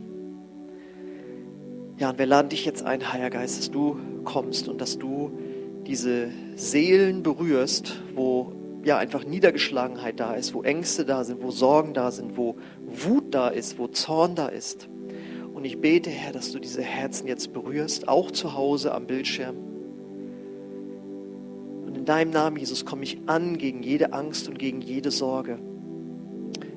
Ja, 2.00 2.10
und 2.10 2.20
wir 2.20 2.26
laden 2.26 2.50
dich 2.50 2.66
jetzt 2.66 2.84
ein, 2.84 3.14
Heiliger 3.14 3.30
Geist, 3.30 3.60
dass 3.60 3.72
du 3.72 3.98
kommst 4.26 4.68
und 4.68 4.82
dass 4.82 5.00
du 5.00 5.32
diese 5.86 6.32
Seelen 6.58 7.24
berührst, 7.24 7.96
wo 8.14 8.52
ja 8.84 8.98
einfach 8.98 9.24
Niedergeschlagenheit 9.24 10.20
da 10.20 10.34
ist, 10.34 10.54
wo 10.54 10.64
Ängste 10.64 11.06
da 11.06 11.24
sind, 11.24 11.42
wo 11.42 11.50
Sorgen 11.50 11.94
da 11.94 12.12
sind, 12.12 12.36
wo 12.36 12.58
Wut 12.82 13.34
da 13.34 13.48
ist, 13.48 13.80
wo 13.80 13.88
Zorn 13.88 14.36
da 14.36 14.50
ist. 14.50 14.90
Und 15.58 15.66
ich 15.66 15.82
bete, 15.82 16.12
Herr, 16.12 16.34
dass 16.34 16.52
du 16.52 16.60
diese 16.60 16.84
Herzen 16.84 17.28
jetzt 17.28 17.52
berührst, 17.52 18.08
auch 18.08 18.30
zu 18.30 18.54
Hause 18.54 18.94
am 18.94 19.08
Bildschirm. 19.08 19.56
Und 21.84 21.98
in 21.98 22.06
deinem 22.06 22.30
Namen, 22.30 22.58
Jesus, 22.58 22.86
komme 22.86 23.02
ich 23.02 23.18
an 23.26 23.58
gegen 23.58 23.82
jede 23.82 24.14
Angst 24.14 24.48
und 24.48 24.60
gegen 24.60 24.82
jede 24.82 25.10
Sorge. 25.10 25.58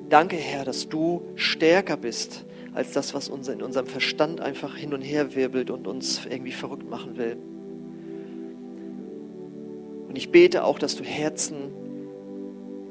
Danke, 0.09 0.35
Herr, 0.35 0.65
dass 0.65 0.89
du 0.89 1.21
stärker 1.35 1.95
bist 1.95 2.43
als 2.73 2.91
das, 2.91 3.13
was 3.13 3.29
uns 3.29 3.49
in 3.49 3.61
unserem 3.61 3.85
Verstand 3.85 4.41
einfach 4.41 4.75
hin 4.75 4.95
und 4.95 5.03
her 5.03 5.35
wirbelt 5.35 5.69
und 5.69 5.85
uns 5.85 6.25
irgendwie 6.27 6.51
verrückt 6.51 6.89
machen 6.89 7.17
will. 7.17 7.37
Und 10.07 10.17
ich 10.17 10.31
bete 10.31 10.63
auch, 10.63 10.79
dass 10.79 10.95
du 10.95 11.03
Herzen 11.03 11.71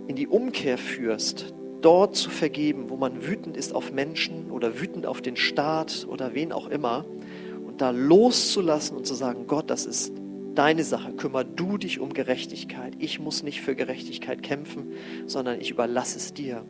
in 0.07 0.15
die 0.15 0.29
Umkehr 0.29 0.79
führst, 0.79 1.53
dort 1.81 2.17
zu 2.17 2.31
vergeben, 2.31 2.91
wo 2.91 2.97
man 2.97 3.27
wütend 3.27 3.57
ist 3.57 3.75
auf 3.75 3.93
Menschen 3.93 4.51
oder 4.51 4.81
wütend 4.81 5.07
auf 5.07 5.21
den 5.21 5.37
Staat 5.37 6.07
oder 6.09 6.35
wen 6.35 6.53
auch 6.53 6.69
immer 6.69 7.05
und 7.67 7.81
da 7.81 7.91
loszulassen 7.91 8.97
und 8.97 9.07
zu 9.07 9.15
sagen, 9.15 9.47
Gott, 9.47 9.71
das 9.71 9.87
ist 9.87 10.13
deine 10.55 10.85
Sache, 10.85 11.13
kümmer 11.13 11.45
du 11.45 11.79
dich 11.79 12.01
um 12.01 12.13
Gerechtigkeit. 12.13 12.95
Ich 12.99 13.21
muss 13.21 13.43
nicht 13.43 13.61
für 13.61 13.75
Gerechtigkeit 13.75 14.43
kämpfen, 14.43 14.93
sondern 15.27 15.61
ich 15.61 15.71
überlasse 15.71 16.19
es 16.19 16.35
dir. 16.35 16.65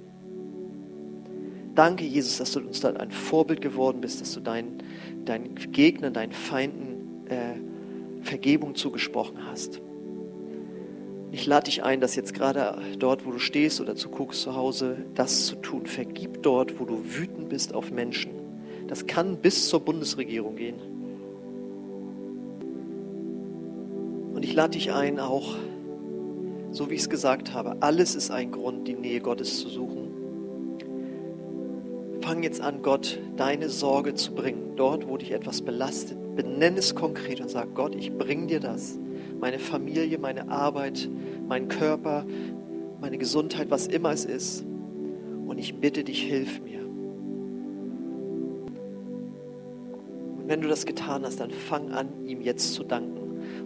Danke, 1.74 2.04
Jesus, 2.04 2.38
dass 2.38 2.52
du 2.52 2.60
uns 2.60 2.80
da 2.80 2.90
ein 2.92 3.10
Vorbild 3.10 3.60
geworden 3.60 4.00
bist, 4.00 4.20
dass 4.20 4.34
du 4.34 4.40
deinen, 4.40 4.82
deinen 5.24 5.54
Gegnern, 5.54 6.12
deinen 6.12 6.32
Feinden 6.32 7.26
äh, 7.28 8.24
Vergebung 8.24 8.74
zugesprochen 8.74 9.46
hast. 9.46 9.80
Ich 11.32 11.46
lade 11.46 11.66
dich 11.66 11.84
ein, 11.84 12.00
das 12.00 12.16
jetzt 12.16 12.34
gerade 12.34 12.76
dort, 12.98 13.24
wo 13.24 13.30
du 13.30 13.38
stehst 13.38 13.80
oder 13.80 13.94
zuguckst 13.94 14.42
zu 14.42 14.56
Hause, 14.56 14.96
das 15.14 15.46
zu 15.46 15.56
tun. 15.56 15.86
Vergib 15.86 16.42
dort, 16.42 16.80
wo 16.80 16.84
du 16.84 17.02
wütend 17.04 17.48
bist 17.48 17.72
auf 17.74 17.90
Menschen. 17.92 18.32
Das 18.88 19.06
kann 19.06 19.36
bis 19.36 19.68
zur 19.68 19.80
Bundesregierung 19.80 20.56
gehen. 20.56 20.80
Und 24.34 24.44
ich 24.44 24.54
lade 24.54 24.70
dich 24.70 24.92
ein, 24.92 25.20
auch, 25.20 25.54
so 26.72 26.90
wie 26.90 26.94
ich 26.94 27.02
es 27.02 27.10
gesagt 27.10 27.54
habe, 27.54 27.76
alles 27.80 28.16
ist 28.16 28.32
ein 28.32 28.50
Grund, 28.50 28.88
die 28.88 28.94
Nähe 28.94 29.20
Gottes 29.20 29.60
zu 29.60 29.68
suchen. 29.68 30.08
Fang 32.22 32.42
jetzt 32.42 32.60
an, 32.60 32.82
Gott 32.82 33.20
deine 33.36 33.68
Sorge 33.68 34.14
zu 34.14 34.34
bringen. 34.34 34.72
Dort, 34.76 35.08
wo 35.08 35.16
dich 35.16 35.30
etwas 35.30 35.62
belastet, 35.62 36.18
benenn 36.34 36.76
es 36.76 36.94
konkret 36.94 37.40
und 37.40 37.50
sag, 37.50 37.74
Gott, 37.74 37.94
ich 37.94 38.12
bring 38.12 38.48
dir 38.48 38.60
das 38.60 38.98
meine 39.40 39.58
Familie, 39.58 40.18
meine 40.18 40.50
Arbeit, 40.50 41.08
mein 41.48 41.68
Körper, 41.68 42.24
meine 43.00 43.18
Gesundheit, 43.18 43.70
was 43.70 43.86
immer 43.86 44.12
es 44.12 44.24
ist. 44.24 44.64
Und 45.46 45.58
ich 45.58 45.76
bitte 45.76 46.04
dich, 46.04 46.22
hilf 46.22 46.60
mir. 46.60 46.80
Und 50.36 50.44
wenn 50.46 50.60
du 50.60 50.68
das 50.68 50.86
getan 50.86 51.24
hast, 51.24 51.40
dann 51.40 51.50
fang 51.50 51.90
an, 51.90 52.26
ihm 52.26 52.42
jetzt 52.42 52.74
zu 52.74 52.84
danken 52.84 53.18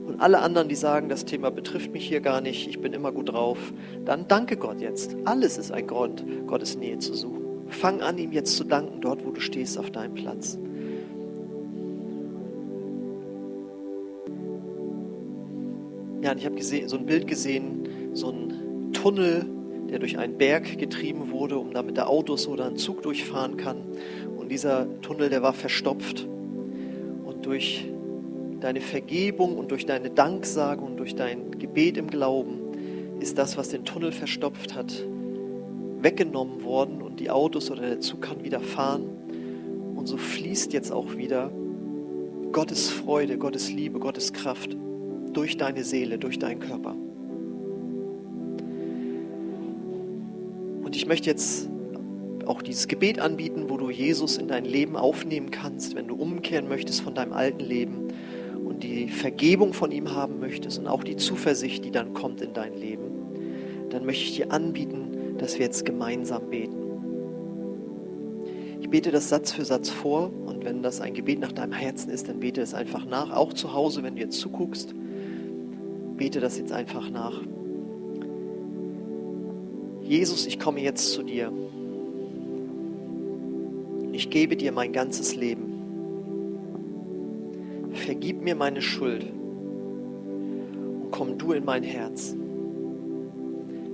Und 0.07 0.21
alle 0.21 0.41
anderen, 0.41 0.69
die 0.69 0.77
sagen, 0.77 1.09
das 1.09 1.25
Thema 1.25 1.51
betrifft 1.51 1.93
mich 1.93 2.07
hier 2.07 2.21
gar 2.21 2.41
nicht, 2.41 2.69
ich 2.69 2.81
bin 2.81 2.93
immer 2.93 3.11
gut 3.11 3.33
drauf, 3.33 3.59
dann 4.05 4.29
danke 4.29 4.57
Gott 4.57 4.81
jetzt. 4.81 5.17
Alles 5.25 5.59
ist 5.59 5.73
ein 5.73 5.87
Grund, 5.87 6.25
Gottes 6.47 6.77
Nähe 6.77 6.99
zu 6.99 7.15
suchen. 7.15 7.43
Fang 7.69 8.01
an, 8.01 8.19
ihm 8.19 8.33
jetzt 8.33 8.57
zu 8.57 8.65
danken, 8.65 9.01
dort, 9.01 9.25
wo 9.25 9.31
du 9.31 9.41
stehst, 9.41 9.79
auf 9.79 9.91
deinem 9.91 10.15
Platz. 10.15 10.59
Ja, 16.25 16.33
und 16.33 16.39
ich 16.39 16.47
habe 16.47 16.63
so 16.63 16.97
ein 16.97 17.05
Bild 17.05 17.27
gesehen, 17.27 17.87
so 18.15 18.31
ein 18.31 18.93
Tunnel, 18.95 19.45
der 19.91 19.99
durch 19.99 20.17
einen 20.17 20.39
Berg 20.39 20.79
getrieben 20.79 21.31
wurde, 21.31 21.59
um 21.59 21.75
damit 21.75 21.99
der 21.99 22.09
Autos 22.09 22.49
oder 22.49 22.65
ein 22.65 22.79
Zug 22.79 23.03
durchfahren 23.03 23.59
kann. 23.59 23.83
Und 24.35 24.51
dieser 24.51 24.87
Tunnel, 25.03 25.29
der 25.29 25.43
war 25.43 25.53
verstopft. 25.53 26.27
Und 27.27 27.45
durch 27.45 27.85
deine 28.61 28.81
Vergebung 28.81 29.59
und 29.59 29.71
durch 29.71 29.85
deine 29.85 30.09
Danksage 30.09 30.81
und 30.81 30.97
durch 30.97 31.15
dein 31.15 31.51
Gebet 31.59 31.99
im 31.99 32.07
Glauben 32.07 33.21
ist 33.21 33.37
das, 33.37 33.59
was 33.59 33.69
den 33.69 33.85
Tunnel 33.85 34.11
verstopft 34.11 34.75
hat, 34.75 35.05
weggenommen 36.01 36.65
worden 36.65 37.03
und 37.03 37.21
die 37.21 37.29
Autos 37.29 37.71
oder 37.71 37.83
der 37.83 38.01
Zug 38.01 38.23
kann 38.23 38.43
wieder 38.43 38.61
fahren. 38.61 39.05
Und 39.95 40.07
so 40.07 40.17
fließt 40.17 40.73
jetzt 40.73 40.91
auch 40.91 41.19
wieder 41.19 41.53
Gottes 42.51 42.89
Freude, 42.89 43.37
Gottes 43.37 43.71
Liebe, 43.71 43.99
Gottes 43.99 44.33
Kraft 44.33 44.75
durch 45.35 45.57
deine 45.57 45.85
Seele, 45.85 46.19
durch 46.19 46.39
deinen 46.39 46.61
Körper. 46.61 46.95
Und 50.85 50.97
ich 50.97 51.07
möchte 51.07 51.29
jetzt 51.29 51.69
auch 52.47 52.63
dieses 52.63 52.89
Gebet 52.89 53.19
anbieten, 53.19 53.65
wo 53.69 53.77
du 53.77 53.91
Jesus 53.91 54.37
in 54.37 54.49
dein 54.49 54.65
Leben 54.65 54.97
aufnehmen 54.97 55.51
kannst, 55.51 55.95
wenn 55.95 56.09
du 56.09 56.15
umkehren 56.15 56.69
möchtest 56.69 57.01
von 57.01 57.15
deinem 57.15 57.33
alten 57.33 57.65
Leben 57.65 58.09
und 58.65 58.83
die 58.83 59.09
Vergebung 59.09 59.73
von 59.73 59.91
ihm 59.91 60.15
haben 60.15 60.41
möchtest 60.41 60.79
und 60.79 60.87
auch 60.87 61.05
die 61.05 61.17
Zuversicht, 61.17 61.85
die 61.85 61.91
dann 61.91 62.15
kommt 62.15 62.41
in 62.41 62.53
dein 62.53 62.75
Leben, 62.75 63.89
dann 63.91 64.05
möchte 64.05 64.25
ich 64.25 64.37
dir 64.37 64.53
anbieten, 64.53 65.37
dass 65.39 65.59
wir 65.59 65.67
jetzt 65.67 65.85
gemeinsam 65.85 66.51
beten. 66.51 66.77
Ich 68.81 68.91
bete 68.91 69.11
das 69.11 69.29
Satz 69.29 69.53
für 69.53 69.65
Satz 69.65 69.89
vor 69.89 70.31
und 70.47 70.65
wenn 70.65 70.83
das 70.83 71.01
ein 71.01 71.15
Gebet 71.15 71.41
nach 71.41 71.53
deinem 71.53 71.73
Herzen 71.73 72.11
ist, 72.11 72.29
dann 72.29 72.41
bete 72.41 72.61
es 72.61 72.75
einfach 72.75 73.07
nach. 73.07 73.31
Auch 73.31 73.53
zu 73.53 73.73
Hause, 73.73 74.03
wenn 74.03 74.17
du 74.17 74.23
jetzt 74.23 74.39
zuguckst, 74.39 74.95
bete 76.17 76.41
das 76.41 76.59
jetzt 76.59 76.73
einfach 76.73 77.11
nach. 77.11 77.41
Jesus, 80.03 80.47
ich 80.47 80.59
komme 80.59 80.81
jetzt 80.81 81.13
zu 81.13 81.23
dir. 81.23 81.53
Ich 84.13 84.31
gebe 84.31 84.57
dir 84.57 84.73
mein 84.73 84.93
ganzes 84.93 85.35
Leben 85.35 85.75
vergib 88.05 88.43
mir 88.43 88.55
meine 88.55 88.83
Schuld 88.83 89.25
und 89.25 91.09
komm 91.11 91.39
du 91.39 91.53
in 91.53 91.65
mein 91.65 91.83
Herz. 91.83 92.37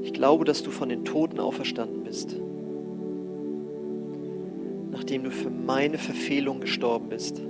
Ich 0.03 0.13
glaube, 0.13 0.45
dass 0.45 0.63
du 0.63 0.71
von 0.71 0.89
den 0.89 1.05
Toten 1.05 1.39
auferstanden 1.39 2.03
bist, 2.03 2.37
nachdem 4.91 5.25
du 5.25 5.31
für 5.31 5.51
meine 5.51 5.99
Verfehlung 5.99 6.61
gestorben 6.61 7.09
bist. 7.09 7.41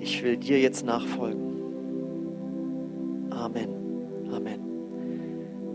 Ich 0.00 0.22
will 0.22 0.36
dir 0.36 0.60
jetzt 0.60 0.84
nachfolgen. 0.84 1.51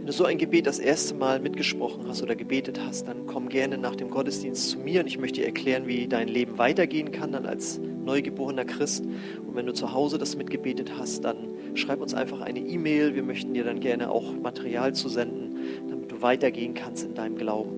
Du 0.08 0.14
so 0.14 0.24
ein 0.24 0.38
Gebet 0.38 0.66
das 0.66 0.80
erste 0.80 1.14
Mal 1.14 1.40
mitgesprochen 1.40 2.06
hast 2.08 2.24
oder 2.24 2.36
gebetet 2.36 2.80
hast, 2.86 3.08
dann 3.08 3.26
komm 3.28 3.50
gerne 3.50 3.78
nach 3.78 3.96
dem 3.96 4.10
Gottesdienst 4.10 4.70
zu 4.70 4.80
mir 4.80 5.02
und 5.02 5.08
ich 5.08 5.20
möchte 5.20 5.42
dir 5.42 5.46
erklären, 5.46 5.86
wie 5.86 6.08
dein 6.08 6.28
Leben 6.28 6.58
weitergehen 6.58 7.12
kann, 7.12 7.34
dann 7.34 7.46
als 7.46 7.80
neugeborener 7.80 8.64
Christ. 8.64 9.04
Und 9.06 9.56
wenn 9.56 9.66
du 9.66 9.74
zu 9.74 9.94
Hause 9.94 10.18
das 10.18 10.38
mitgebetet 10.38 10.94
hast, 10.98 11.26
dann 11.26 11.54
schreib 11.76 12.02
uns 12.02 12.14
einfach 12.14 12.42
eine 12.42 12.60
E-Mail. 12.60 13.16
Wir 13.16 13.24
möchten 13.24 13.54
dir 13.54 13.66
dann 13.66 13.80
gerne 13.82 14.10
auch 14.10 14.34
Material 14.34 14.96
zusenden, 14.96 15.58
damit 15.90 16.12
du 16.12 16.22
weitergehen 16.22 16.74
kannst 16.74 17.04
in 17.04 17.14
deinem 17.14 17.36
Glauben. 17.36 17.72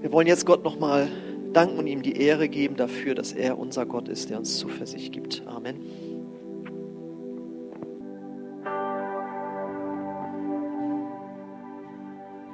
Wir 0.00 0.12
wollen 0.12 0.28
jetzt 0.28 0.46
Gott 0.46 0.62
nochmal 0.62 1.08
danken 1.52 1.78
und 1.78 1.86
ihm 1.88 2.02
die 2.02 2.16
Ehre 2.16 2.48
geben 2.48 2.76
dafür, 2.76 3.16
dass 3.16 3.32
er 3.32 3.58
unser 3.58 3.86
Gott 3.86 4.08
ist, 4.08 4.30
der 4.30 4.38
uns 4.38 4.56
Zuversicht 4.58 5.12
gibt. 5.12 5.42
Amen. 5.46 6.07